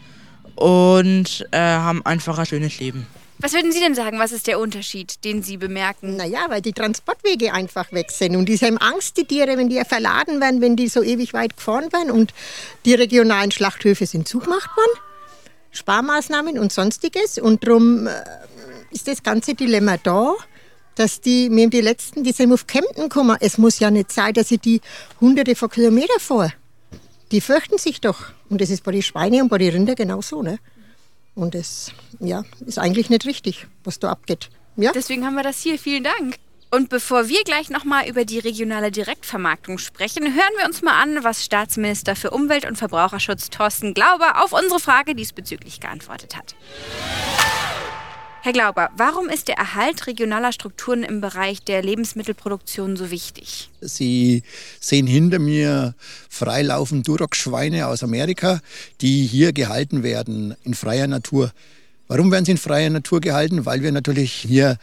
und 0.56 1.46
äh, 1.52 1.58
haben 1.58 2.06
einfach 2.06 2.38
ein 2.38 2.46
schönes 2.46 2.80
Leben. 2.80 3.08
Was 3.40 3.54
würden 3.54 3.72
Sie 3.72 3.80
denn 3.80 3.96
sagen, 3.96 4.20
was 4.20 4.32
ist 4.32 4.48
der 4.48 4.60
Unterschied, 4.60 5.26
den 5.26 5.44
Sie 5.44 5.58
bemerken? 5.58 6.16
Naja, 6.16 6.46
weil 6.48 6.62
die 6.62 6.72
Transportwege 6.72 7.54
einfach 7.54 7.92
weg 7.92 8.12
sind. 8.12 8.36
Und 8.36 8.48
die 8.48 8.58
haben 8.58 8.78
Angst, 8.78 9.18
die 9.18 9.26
Tiere, 9.26 9.58
wenn 9.58 9.68
die 9.68 9.82
verladen 9.84 10.40
werden, 10.40 10.62
wenn 10.62 10.76
die 10.76 10.88
so 10.88 11.04
ewig 11.04 11.34
weit 11.34 11.58
gefahren 11.58 11.92
werden. 11.92 12.12
Und 12.12 12.34
die 12.86 12.94
regionalen 12.94 13.52
Schlachthöfe 13.52 14.06
sind 14.06 14.28
zugemacht 14.28 14.70
worden. 14.78 15.00
Sparmaßnahmen 15.72 16.58
und 16.58 16.72
sonstiges. 16.72 17.38
Und 17.38 17.68
darum 17.68 18.08
äh, 18.08 18.12
ist 18.92 19.08
das 19.08 19.24
ganze 19.24 19.56
Dilemma 19.56 19.98
da, 19.98 20.36
dass 20.96 21.20
die, 21.20 21.50
mir 21.50 21.70
die 21.70 21.82
letzten, 21.82 22.24
die 22.24 22.32
sind 22.32 22.54
auf 22.54 22.68
Kempten 22.68 23.10
gekommen. 23.10 23.36
Es 23.42 23.58
muss 23.58 23.80
ja 23.80 23.92
nicht 23.92 24.12
sein, 24.12 24.34
dass 24.34 24.52
ich 24.52 24.62
die 24.62 24.80
hunderte 25.20 25.56
von 25.56 25.70
Kilometern 25.70 26.20
fahre 26.20 26.54
die 27.34 27.42
fürchten 27.42 27.78
sich 27.80 28.00
doch. 28.00 28.28
Und 28.50 28.62
das 28.62 28.70
ist 28.70 28.84
bei 28.84 28.92
den 28.92 29.02
Schweinen 29.02 29.42
und 29.42 29.50
bei 29.50 29.58
den 29.58 29.72
Rindern 29.72 29.96
genauso. 29.96 30.44
Ne? 30.44 30.60
Und 31.36 31.56
das 31.56 31.92
ja, 32.20 32.44
ist 32.66 32.78
eigentlich 32.78 33.10
nicht 33.10 33.26
richtig, 33.26 33.68
was 33.84 34.00
da 34.00 34.12
abgeht. 34.12 34.50
Ja? 34.78 34.92
Deswegen 34.94 35.26
haben 35.26 35.36
wir 35.36 35.44
das 35.44 35.60
hier. 35.62 35.78
Vielen 35.80 36.04
Dank. 36.04 36.38
Und 36.70 36.90
bevor 36.90 37.30
wir 37.30 37.44
gleich 37.44 37.70
nochmal 37.70 38.08
über 38.08 38.24
die 38.24 38.40
regionale 38.40 38.92
Direktvermarktung 38.92 39.78
sprechen, 39.78 40.24
hören 40.24 40.54
wir 40.58 40.66
uns 40.66 40.82
mal 40.82 41.00
an, 41.02 41.24
was 41.24 41.44
Staatsminister 41.44 42.16
für 42.16 42.32
Umwelt 42.32 42.66
und 42.66 42.78
Verbraucherschutz 42.78 43.50
Thorsten 43.50 43.94
Glauber 43.94 44.44
auf 44.44 44.54
unsere 44.54 44.80
Frage 44.80 45.14
diesbezüglich 45.14 45.80
geantwortet 45.80 46.36
hat. 46.36 46.56
Herr 48.46 48.52
Glauber, 48.52 48.90
warum 48.98 49.30
ist 49.30 49.48
der 49.48 49.56
Erhalt 49.56 50.06
regionaler 50.06 50.52
Strukturen 50.52 51.04
im 51.04 51.22
Bereich 51.22 51.64
der 51.64 51.82
Lebensmittelproduktion 51.82 52.98
so 52.98 53.10
wichtig? 53.10 53.70
Sie 53.80 54.44
sehen 54.82 55.08
hinter 55.08 55.40
mir 55.40 55.96
freilaufen 56.28 57.04
Duroc-Schweine 57.04 57.88
aus 57.88 58.04
Amerika, 58.04 58.60
die 59.00 59.26
hier 59.26 59.54
gehalten 59.54 60.04
werden 60.04 60.58
in 60.66 60.74
freier 60.74 61.08
Natur. 61.08 61.54
Warum 62.10 62.34
werden 62.34 62.44
sie 62.44 62.52
in 62.52 62.58
freier 62.58 62.90
Natur 62.90 63.22
gehalten? 63.22 63.66
Weil 63.66 63.82
wir 63.82 63.94
natürlich 63.94 64.34
hier 64.34 64.78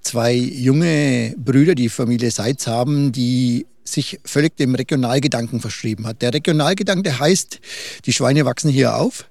zwei 0.00 0.32
junge 0.32 1.34
Brüder, 1.36 1.74
die 1.74 1.88
Familie 1.88 2.30
Seitz 2.30 2.68
haben, 2.68 3.10
die 3.10 3.66
sich 3.84 4.18
völlig 4.24 4.56
dem 4.56 4.74
Regionalgedanken 4.74 5.60
verschrieben 5.60 6.06
hat. 6.06 6.22
Der 6.22 6.32
Regionalgedanke 6.32 7.18
heißt, 7.18 7.60
die 8.06 8.12
Schweine 8.12 8.44
wachsen 8.44 8.70
hier 8.70 8.96
auf, 8.96 9.26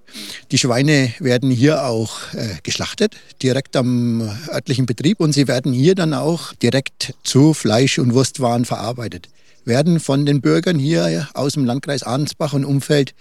die 0.51 0.57
Schweine 0.57 1.13
werden 1.19 1.49
hier 1.49 1.85
auch 1.85 2.33
äh, 2.33 2.55
geschlachtet, 2.63 3.15
direkt 3.41 3.75
am 3.75 4.21
örtlichen 4.49 4.85
Betrieb 4.85 5.19
und 5.19 5.33
sie 5.33 5.47
werden 5.47 5.73
hier 5.73 5.95
dann 5.95 6.13
auch 6.13 6.53
direkt 6.53 7.15
zu 7.23 7.53
Fleisch- 7.53 7.99
und 7.99 8.13
Wurstwaren 8.13 8.65
verarbeitet 8.65 9.29
werden 9.65 9.99
von 9.99 10.25
den 10.25 10.41
Bürgern 10.41 10.77
hier 10.77 11.29
aus 11.33 11.53
dem 11.53 11.65
Landkreis 11.65 12.03
Ahrensbach 12.03 12.53
und 12.53 12.65
Umfeld 12.65 13.13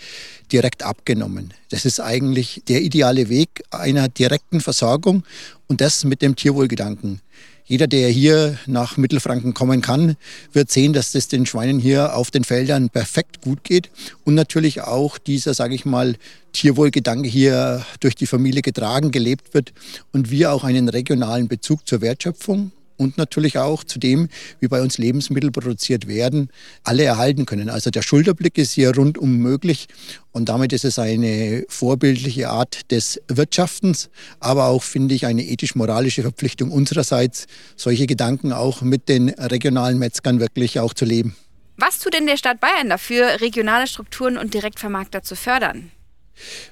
direkt 0.51 0.83
abgenommen. 0.83 1.55
Das 1.71 1.85
ist 1.85 2.01
eigentlich 2.01 2.63
der 2.69 2.83
ideale 2.83 3.29
Weg 3.29 3.63
einer 3.71 4.09
direkten 4.09 4.61
Versorgung 4.61 5.25
und 5.69 5.81
das 5.81 6.05
mit 6.05 6.23
dem 6.23 6.37
Tierwohlgedanken. 6.37 7.21
Jeder, 7.65 7.87
der 7.87 8.09
hier 8.09 8.59
nach 8.67 8.97
Mittelfranken 8.97 9.55
kommen 9.55 9.83
kann, 9.83 10.17
wird 10.53 10.71
sehen, 10.71 10.93
dass 10.93 11.15
es 11.15 11.29
den 11.29 11.47
Schweinen 11.47 11.79
hier 11.79 12.17
auf 12.17 12.31
den 12.31 12.45
Feldern 12.45 12.91
perfekt 12.91 13.41
gut 13.41 13.65
geht. 13.65 13.91
Und 14.25 14.35
natürlich 14.35 14.83
auch 14.83 15.19
dieser, 15.19 15.55
sage 15.55 15.75
ich 15.75 15.85
mal, 15.85 16.17
Tierwohlgedanke 16.53 17.29
hier 17.29 17.85
durch 18.01 18.15
die 18.15 18.27
Familie 18.27 18.63
getragen, 18.63 19.11
gelebt 19.11 19.55
wird 19.55 19.73
und 20.13 20.31
wir 20.31 20.53
auch 20.53 20.65
einen 20.65 20.89
regionalen 20.89 21.49
Bezug 21.49 21.87
zur 21.87 22.01
Wertschöpfung 22.01 22.73
und 22.97 23.19
natürlich 23.19 23.59
auch 23.59 23.85
zu 23.85 23.99
dem, 23.99 24.29
wie 24.61 24.69
bei 24.69 24.83
uns 24.83 24.99
Lebensmittel 24.99 25.51
produziert 25.51 26.07
werden, 26.09 26.49
alle 26.85 27.05
erhalten 27.05 27.47
können. 27.47 27.69
Also 27.69 27.91
der 27.91 28.03
Schulterblick 28.03 28.59
ist 28.59 28.73
hier 28.73 28.95
rundum 28.95 29.39
möglich 29.39 29.87
und 30.33 30.49
damit 30.49 30.73
ist 30.73 30.85
es 30.85 30.99
eine 30.99 31.65
vorbildliche 31.69 32.49
Art 32.49 32.91
des 32.91 33.21
Wirtschaftens, 33.29 34.11
aber 34.41 34.67
auch, 34.67 34.83
finde 34.83 35.15
ich, 35.15 35.27
eine 35.27 35.45
ethisch-moralische 35.45 36.23
Verpflichtung 36.23 36.71
unsererseits, 36.71 37.47
solche 37.77 38.07
Gedanken 38.07 38.53
auch 38.53 38.83
mit 38.83 39.09
den 39.09 39.29
regionalen 39.29 39.99
Metzgern 39.99 40.41
wirklich 40.41 40.81
auch 40.81 40.95
zu 40.95 41.05
leben. 41.05 41.37
Was 41.77 41.99
tut 41.99 42.15
denn 42.15 42.27
der 42.27 42.37
Stadt 42.37 42.61
Bayern 42.61 42.89
dafür, 42.89 43.41
regionale 43.41 43.87
Strukturen 43.87 44.37
und 44.37 44.55
Direktvermarkter 44.55 45.23
zu 45.23 45.37
fördern? 45.37 45.91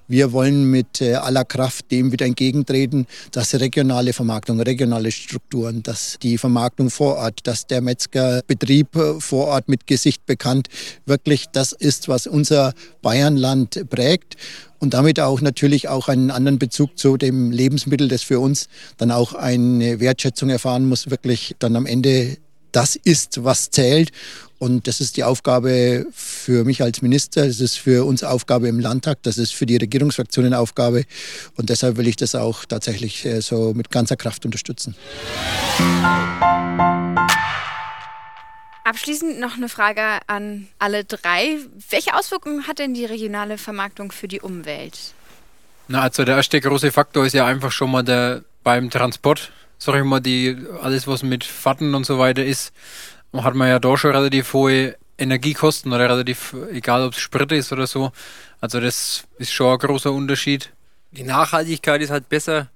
Wir 0.09 0.33
wollen 0.33 0.71
mit 0.71 1.01
äh, 1.01 1.15
aller 1.15 1.45
Kraft 1.45 1.91
dem 1.91 2.13
wieder 2.13 2.27
entgegentreten, 2.27 3.07
dass 3.33 3.55
regionale 3.55 4.13
Vermarktung, 4.13 4.61
regionale 4.61 5.13
Strukturen, 5.13 5.83
dass 5.83 6.19
die 6.23 6.39
Vermarktung 6.39 6.91
vor 6.91 7.17
Ort, 7.17 7.41
dass 7.45 7.67
der 7.67 7.81
Metzgerbetrieb 7.81 8.97
äh, 8.97 9.21
vor 9.21 9.49
Ort 9.49 9.69
mit 9.69 9.87
Gesicht 9.87 10.27
bekannt 10.27 10.69
wirklich 11.07 11.47
das 11.53 11.73
ist, 11.73 12.09
was 12.09 12.27
unser 12.27 12.75
Bayernland 13.03 13.89
prägt 13.91 14.37
und 14.81 14.95
damit 14.95 15.21
auch 15.21 15.41
natürlich 15.41 15.89
auch 15.89 16.09
einen 16.09 16.31
anderen 16.31 16.59
Bezug 16.59 16.99
zu 16.99 17.17
dem 17.17 17.51
Lebensmittel, 17.51 18.09
das 18.09 18.23
für 18.23 18.41
uns 18.41 18.69
dann 18.97 19.11
auch 19.11 19.35
eine 19.35 20.01
Wertschätzung 20.01 20.49
erfahren 20.49 20.89
muss, 20.89 21.11
wirklich 21.11 21.55
dann 21.59 21.77
am 21.77 21.87
Ende 21.87 22.39
das 22.73 22.97
ist, 22.97 23.45
was 23.45 23.71
zählt. 23.71 24.11
Und 24.61 24.87
das 24.87 25.01
ist 25.01 25.17
die 25.17 25.25
Aufgabe 25.25 26.05
für 26.13 26.65
mich 26.65 26.83
als 26.83 27.01
Minister, 27.01 27.47
das 27.47 27.61
ist 27.61 27.79
für 27.79 28.05
uns 28.05 28.23
Aufgabe 28.23 28.69
im 28.69 28.79
Landtag, 28.79 29.23
das 29.23 29.39
ist 29.39 29.55
für 29.55 29.65
die 29.65 29.79
Regierungsfraktionen 29.79 30.53
Aufgabe. 30.53 31.05
Und 31.57 31.71
deshalb 31.71 31.97
will 31.97 32.07
ich 32.07 32.17
das 32.17 32.35
auch 32.35 32.67
tatsächlich 32.67 33.25
äh, 33.25 33.41
so 33.41 33.73
mit 33.73 33.91
ganzer 33.91 34.17
Kraft 34.17 34.45
unterstützen. 34.45 34.95
Abschließend 38.85 39.41
noch 39.41 39.57
eine 39.57 39.71
Frage 39.71 40.03
an 40.27 40.69
alle 40.79 41.05
drei. 41.05 41.57
Welche 41.89 42.15
Auswirkungen 42.15 42.67
hat 42.67 42.81
denn 42.81 42.93
die 42.93 43.07
regionale 43.07 43.57
Vermarktung 43.57 44.13
für 44.13 44.29
die 44.29 44.43
Umwelt? 44.43 45.15
Na, 45.89 46.03
also 46.03 46.25
der 46.25 46.37
erste 46.37 46.61
große 46.61 46.93
Faktor 46.93 47.25
ist 47.25 47.33
ja 47.33 47.47
einfach 47.47 47.73
schon 47.73 47.91
mal 47.91 48.03
der 48.03 48.43
beim 48.63 48.91
Transport, 48.91 49.53
sag 49.79 49.95
ich 49.95 50.05
mal, 50.05 50.21
die 50.21 50.55
alles 50.83 51.07
was 51.07 51.23
mit 51.23 51.45
Fahrten 51.45 51.95
und 51.95 52.05
so 52.05 52.19
weiter 52.19 52.45
ist, 52.45 52.75
hat 53.33 53.55
man 53.55 53.69
ja 53.69 53.79
da 53.79 53.97
schon 53.97 54.13
relativ 54.13 54.53
hohe 54.53 54.97
Energiekosten 55.19 55.93
oder 55.93 56.09
relativ, 56.09 56.55
egal 56.73 57.05
ob 57.05 57.13
es 57.13 57.21
Sprit 57.21 57.53
ist 57.53 57.73
oder 57.73 57.87
so. 57.87 58.11
Also 58.61 58.81
das 58.81 59.25
ist 59.39 59.53
schon 59.53 59.73
ein 59.73 59.79
großer 59.79 60.13
Unterschied. 60.13 60.73
Die 61.13 61.23
Nachhaltigkeit 61.23 62.01
ist 62.01 62.11
halt 62.11 62.29
besser, 62.29 62.69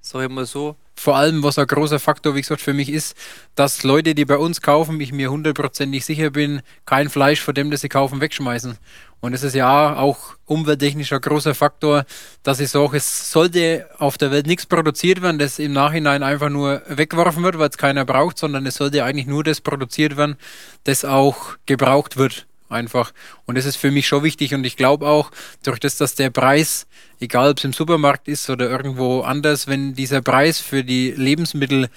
sag 0.00 0.22
ich 0.22 0.28
mal 0.28 0.46
so 0.46 0.76
vor 0.98 1.16
allem, 1.16 1.42
was 1.42 1.58
ein 1.58 1.66
großer 1.66 2.00
Faktor, 2.00 2.34
wie 2.34 2.40
gesagt, 2.40 2.60
für 2.60 2.74
mich 2.74 2.90
ist, 2.90 3.16
dass 3.54 3.84
Leute, 3.84 4.14
die 4.14 4.24
bei 4.24 4.36
uns 4.36 4.60
kaufen, 4.60 5.00
ich 5.00 5.12
mir 5.12 5.30
hundertprozentig 5.30 6.04
sicher 6.04 6.30
bin, 6.30 6.60
kein 6.86 7.08
Fleisch 7.08 7.40
von 7.40 7.54
dem, 7.54 7.70
das 7.70 7.82
sie 7.82 7.88
kaufen, 7.88 8.20
wegschmeißen. 8.20 8.76
Und 9.20 9.32
es 9.32 9.42
ist 9.42 9.54
ja 9.54 9.96
auch 9.96 10.34
umwelttechnisch 10.44 11.12
ein 11.12 11.20
großer 11.20 11.54
Faktor, 11.54 12.04
dass 12.42 12.60
ich 12.60 12.70
sage, 12.70 12.96
es 12.96 13.30
sollte 13.30 13.88
auf 13.98 14.18
der 14.18 14.30
Welt 14.30 14.46
nichts 14.46 14.66
produziert 14.66 15.22
werden, 15.22 15.38
das 15.38 15.58
im 15.58 15.72
Nachhinein 15.72 16.22
einfach 16.22 16.50
nur 16.50 16.82
weggeworfen 16.88 17.42
wird, 17.44 17.58
weil 17.58 17.68
es 17.68 17.78
keiner 17.78 18.04
braucht, 18.04 18.38
sondern 18.38 18.66
es 18.66 18.74
sollte 18.74 19.04
eigentlich 19.04 19.26
nur 19.26 19.44
das 19.44 19.60
produziert 19.60 20.16
werden, 20.16 20.36
das 20.84 21.04
auch 21.04 21.56
gebraucht 21.66 22.16
wird 22.16 22.47
einfach. 22.68 23.12
Und 23.46 23.56
das 23.56 23.64
ist 23.64 23.76
für 23.76 23.90
mich 23.90 24.06
schon 24.06 24.22
wichtig 24.22 24.54
und 24.54 24.64
ich 24.64 24.76
glaube 24.76 25.06
auch, 25.06 25.30
durch 25.62 25.78
das, 25.78 25.96
dass 25.96 26.14
der 26.14 26.30
Preis, 26.30 26.86
egal 27.20 27.50
ob 27.50 27.58
es 27.58 27.64
im 27.64 27.72
Supermarkt 27.72 28.28
ist 28.28 28.50
oder 28.50 28.68
irgendwo 28.68 29.20
anders, 29.20 29.66
wenn 29.66 29.94
dieser 29.94 30.22
Preis 30.22 30.60
für 30.60 30.84
die 30.84 31.12
Lebensmittel 31.12 31.88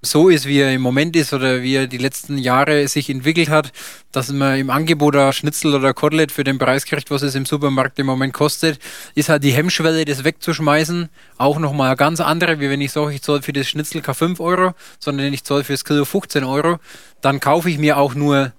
so 0.00 0.28
ist, 0.28 0.46
wie 0.46 0.60
er 0.60 0.72
im 0.72 0.80
Moment 0.80 1.16
ist 1.16 1.32
oder 1.32 1.62
wie 1.62 1.74
er 1.74 1.86
die 1.86 1.98
letzten 1.98 2.38
Jahre 2.38 2.86
sich 2.86 3.10
entwickelt 3.10 3.48
hat, 3.48 3.72
dass 4.12 4.30
man 4.30 4.58
im 4.58 4.70
Angebot 4.70 5.16
ein 5.16 5.32
Schnitzel 5.32 5.74
oder 5.74 5.92
Kotelett 5.92 6.30
für 6.30 6.44
den 6.44 6.58
Preis 6.58 6.84
kriegt, 6.84 7.10
was 7.10 7.22
es 7.22 7.34
im 7.34 7.46
Supermarkt 7.46 7.98
im 7.98 8.06
Moment 8.06 8.32
kostet, 8.32 8.78
ist 9.16 9.28
halt 9.28 9.42
die 9.42 9.50
Hemmschwelle, 9.50 10.04
das 10.04 10.22
wegzuschmeißen, 10.22 11.08
auch 11.36 11.58
nochmal 11.58 11.88
eine 11.88 11.96
ganz 11.96 12.20
andere, 12.20 12.60
wie 12.60 12.70
wenn 12.70 12.80
ich 12.80 12.92
sage, 12.92 13.12
ich 13.12 13.22
zahle 13.22 13.42
für 13.42 13.52
das 13.52 13.68
Schnitzel 13.68 14.00
kein 14.00 14.14
5 14.14 14.40
Euro, 14.40 14.72
sondern 15.00 15.32
ich 15.32 15.42
zahle 15.42 15.64
für 15.64 15.72
das 15.72 15.84
Kilo 15.84 16.04
15 16.04 16.44
Euro, 16.44 16.78
dann 17.20 17.40
kaufe 17.40 17.68
ich 17.68 17.78
mir 17.78 17.96
auch 17.96 18.14
nur 18.14 18.52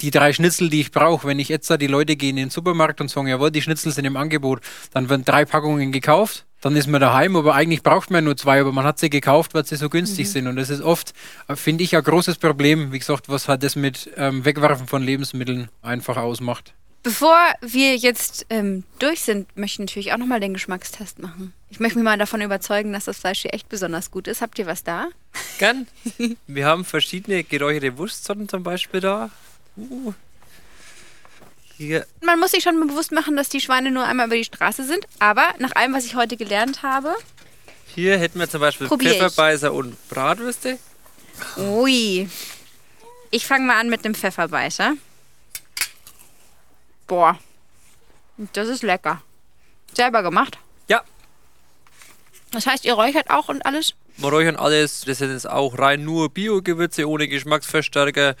die 0.00 0.10
drei 0.10 0.32
Schnitzel, 0.32 0.70
die 0.70 0.80
ich 0.80 0.90
brauche, 0.92 1.26
wenn 1.26 1.38
ich 1.38 1.48
jetzt 1.48 1.70
da 1.70 1.76
die 1.76 1.86
Leute 1.86 2.16
gehen 2.16 2.36
in 2.36 2.46
den 2.46 2.50
Supermarkt 2.50 3.00
und 3.00 3.10
sagen, 3.10 3.26
jawohl, 3.26 3.50
die 3.50 3.62
Schnitzel 3.62 3.92
sind 3.92 4.04
im 4.04 4.16
Angebot, 4.16 4.60
dann 4.92 5.08
werden 5.08 5.24
drei 5.24 5.44
Packungen 5.44 5.92
gekauft, 5.92 6.46
dann 6.60 6.76
ist 6.76 6.88
man 6.88 7.00
daheim, 7.00 7.36
aber 7.36 7.54
eigentlich 7.54 7.82
braucht 7.82 8.10
man 8.10 8.24
nur 8.24 8.36
zwei, 8.36 8.60
aber 8.60 8.72
man 8.72 8.84
hat 8.84 8.98
sie 8.98 9.10
gekauft, 9.10 9.54
weil 9.54 9.64
sie 9.64 9.76
so 9.76 9.88
günstig 9.88 10.26
mhm. 10.26 10.32
sind. 10.32 10.46
Und 10.48 10.56
das 10.56 10.70
ist 10.70 10.82
oft, 10.82 11.12
finde 11.54 11.84
ich, 11.84 11.96
ein 11.96 12.02
großes 12.02 12.38
Problem, 12.38 12.92
wie 12.92 12.98
gesagt, 12.98 13.28
was 13.28 13.48
halt 13.48 13.62
das 13.62 13.76
mit 13.76 14.10
ähm, 14.16 14.44
Wegwerfen 14.44 14.86
von 14.86 15.02
Lebensmitteln 15.02 15.68
einfach 15.82 16.16
ausmacht. 16.16 16.74
Bevor 17.04 17.38
wir 17.60 17.96
jetzt 17.96 18.46
ähm, 18.50 18.82
durch 18.98 19.20
sind, 19.22 19.56
möchte 19.56 19.74
ich 19.74 19.78
natürlich 19.78 20.12
auch 20.12 20.18
nochmal 20.18 20.40
den 20.40 20.52
Geschmackstest 20.52 21.20
machen. 21.20 21.52
Ich 21.70 21.78
möchte 21.78 21.98
mich 21.98 22.04
mal 22.04 22.18
davon 22.18 22.40
überzeugen, 22.40 22.92
dass 22.92 23.04
das 23.04 23.18
Fleisch 23.18 23.42
hier 23.42 23.54
echt 23.54 23.68
besonders 23.68 24.10
gut 24.10 24.26
ist. 24.26 24.42
Habt 24.42 24.58
ihr 24.58 24.66
was 24.66 24.82
da? 24.82 25.08
Gern. 25.58 25.86
wir 26.48 26.66
haben 26.66 26.84
verschiedene 26.84 27.44
geräucherte 27.44 27.96
Wurstsorten 27.98 28.48
zum 28.48 28.64
Beispiel 28.64 29.00
da. 29.00 29.30
Uh. 29.78 30.12
Hier. 31.76 32.06
Man 32.22 32.40
muss 32.40 32.50
sich 32.50 32.64
schon 32.64 32.84
bewusst 32.88 33.12
machen, 33.12 33.36
dass 33.36 33.48
die 33.48 33.60
Schweine 33.60 33.92
nur 33.92 34.04
einmal 34.04 34.26
über 34.26 34.34
die 34.34 34.44
Straße 34.44 34.84
sind. 34.84 35.06
Aber 35.20 35.54
nach 35.58 35.76
allem, 35.76 35.94
was 35.94 36.04
ich 36.04 36.16
heute 36.16 36.36
gelernt 36.36 36.82
habe. 36.82 37.14
Hier 37.94 38.18
hätten 38.18 38.40
wir 38.40 38.50
zum 38.50 38.60
Beispiel 38.60 38.88
Pfefferbeißer 38.88 39.72
und 39.72 39.96
Bratwürste. 40.08 40.78
Ui. 41.56 42.28
Ich 43.30 43.46
fange 43.46 43.66
mal 43.66 43.78
an 43.78 43.88
mit 43.88 44.04
dem 44.04 44.14
Pfefferbeißer. 44.14 44.94
Boah. 47.06 47.38
Das 48.52 48.68
ist 48.68 48.82
lecker. 48.82 49.22
Selber 49.94 50.22
gemacht? 50.22 50.58
Ja. 50.88 51.02
Das 52.50 52.66
heißt, 52.66 52.84
ihr 52.84 52.94
räuchert 52.94 53.30
auch 53.30 53.48
und 53.48 53.64
alles? 53.64 53.94
Wir 54.18 54.28
räuchern 54.30 54.56
alles. 54.56 55.02
Das 55.06 55.18
sind 55.18 55.32
jetzt 55.32 55.48
auch 55.48 55.78
rein 55.78 56.04
nur 56.04 56.28
Bio-Gewürze 56.28 57.08
ohne 57.08 57.28
Geschmacksverstärker. 57.28 58.34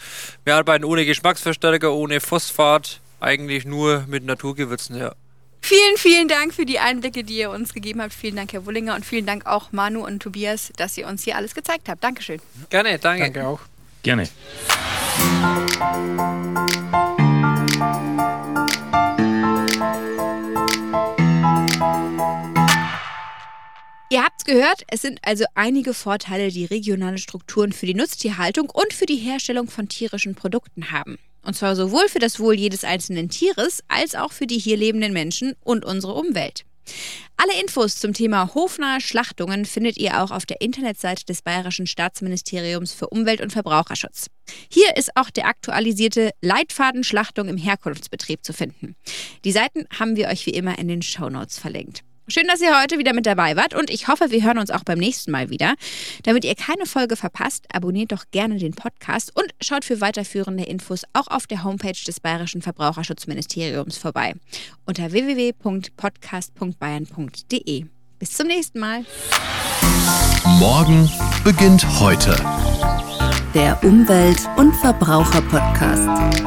Wir 0.44 0.56
arbeiten 0.56 0.84
ohne 0.84 1.04
Geschmacksverstärker, 1.04 1.92
ohne 1.92 2.20
Phosphat. 2.20 3.00
Eigentlich 3.20 3.64
nur 3.64 4.04
mit 4.08 4.24
Naturgewürzen, 4.24 4.96
ja. 4.96 5.12
Vielen, 5.60 5.96
vielen 5.96 6.28
Dank 6.28 6.54
für 6.54 6.64
die 6.64 6.78
Einblicke, 6.78 7.24
die 7.24 7.38
ihr 7.38 7.50
uns 7.50 7.74
gegeben 7.74 8.00
habt. 8.00 8.14
Vielen 8.14 8.36
Dank, 8.36 8.52
Herr 8.52 8.64
Wullinger, 8.66 8.94
und 8.94 9.04
vielen 9.04 9.26
Dank 9.26 9.46
auch 9.46 9.72
Manu 9.72 10.04
und 10.04 10.20
Tobias, 10.20 10.72
dass 10.76 10.96
ihr 10.96 11.06
uns 11.06 11.24
hier 11.24 11.36
alles 11.36 11.54
gezeigt 11.54 11.88
habt. 11.88 12.02
Dankeschön. 12.02 12.40
Gerne, 12.70 12.98
danke. 12.98 13.24
Danke 13.24 13.46
auch. 13.46 13.60
Gerne. 14.02 14.28
Gehört, 24.48 24.82
es 24.88 25.02
sind 25.02 25.20
also 25.22 25.44
einige 25.54 25.92
Vorteile, 25.92 26.48
die 26.48 26.64
regionale 26.64 27.18
Strukturen 27.18 27.72
für 27.72 27.86
die 27.86 27.94
Nutztierhaltung 27.94 28.70
und 28.70 28.92
für 28.94 29.06
die 29.06 29.16
Herstellung 29.16 29.68
von 29.68 29.88
tierischen 29.88 30.34
Produkten 30.34 30.90
haben. 30.90 31.18
Und 31.42 31.54
zwar 31.54 31.76
sowohl 31.76 32.08
für 32.08 32.18
das 32.18 32.40
Wohl 32.40 32.54
jedes 32.54 32.82
einzelnen 32.82 33.28
Tieres 33.28 33.82
als 33.88 34.14
auch 34.14 34.32
für 34.32 34.46
die 34.46 34.58
hier 34.58 34.76
lebenden 34.76 35.12
Menschen 35.12 35.54
und 35.64 35.84
unsere 35.84 36.14
Umwelt. 36.14 36.64
Alle 37.36 37.60
Infos 37.60 37.96
zum 37.96 38.14
Thema 38.14 38.54
hofnahe 38.54 39.02
Schlachtungen 39.02 39.66
findet 39.66 39.98
ihr 39.98 40.22
auch 40.22 40.30
auf 40.30 40.46
der 40.46 40.62
Internetseite 40.62 41.26
des 41.26 41.42
Bayerischen 41.42 41.86
Staatsministeriums 41.86 42.94
für 42.94 43.08
Umwelt 43.08 43.42
und 43.42 43.52
Verbraucherschutz. 43.52 44.28
Hier 44.70 44.96
ist 44.96 45.14
auch 45.14 45.28
der 45.28 45.46
aktualisierte 45.46 46.30
Leitfaden 46.40 47.04
Schlachtung 47.04 47.48
im 47.48 47.58
Herkunftsbetrieb 47.58 48.42
zu 48.42 48.54
finden. 48.54 48.96
Die 49.44 49.52
Seiten 49.52 49.86
haben 49.98 50.16
wir 50.16 50.28
euch 50.28 50.46
wie 50.46 50.52
immer 50.52 50.78
in 50.78 50.88
den 50.88 51.02
Shownotes 51.02 51.58
verlinkt. 51.58 52.02
Schön, 52.30 52.46
dass 52.46 52.60
ihr 52.60 52.78
heute 52.78 52.98
wieder 52.98 53.14
mit 53.14 53.24
dabei 53.24 53.56
wart 53.56 53.74
und 53.74 53.88
ich 53.88 54.06
hoffe, 54.06 54.30
wir 54.30 54.44
hören 54.44 54.58
uns 54.58 54.70
auch 54.70 54.84
beim 54.84 54.98
nächsten 54.98 55.30
Mal 55.30 55.48
wieder. 55.48 55.76
Damit 56.24 56.44
ihr 56.44 56.54
keine 56.54 56.84
Folge 56.84 57.16
verpasst, 57.16 57.64
abonniert 57.72 58.12
doch 58.12 58.24
gerne 58.30 58.58
den 58.58 58.74
Podcast 58.74 59.34
und 59.34 59.46
schaut 59.62 59.86
für 59.86 60.02
weiterführende 60.02 60.64
Infos 60.64 61.04
auch 61.14 61.28
auf 61.28 61.46
der 61.46 61.64
Homepage 61.64 61.96
des 62.06 62.20
Bayerischen 62.20 62.60
Verbraucherschutzministeriums 62.60 63.96
vorbei 63.96 64.34
unter 64.84 65.10
www.podcast.bayern.de. 65.10 67.86
Bis 68.18 68.32
zum 68.32 68.48
nächsten 68.48 68.78
Mal. 68.78 69.06
Morgen 70.58 71.10
beginnt 71.44 71.86
heute. 71.98 72.36
Der 73.54 73.82
Umwelt- 73.82 74.46
und 74.58 74.76
Verbraucher-Podcast. 74.76 76.44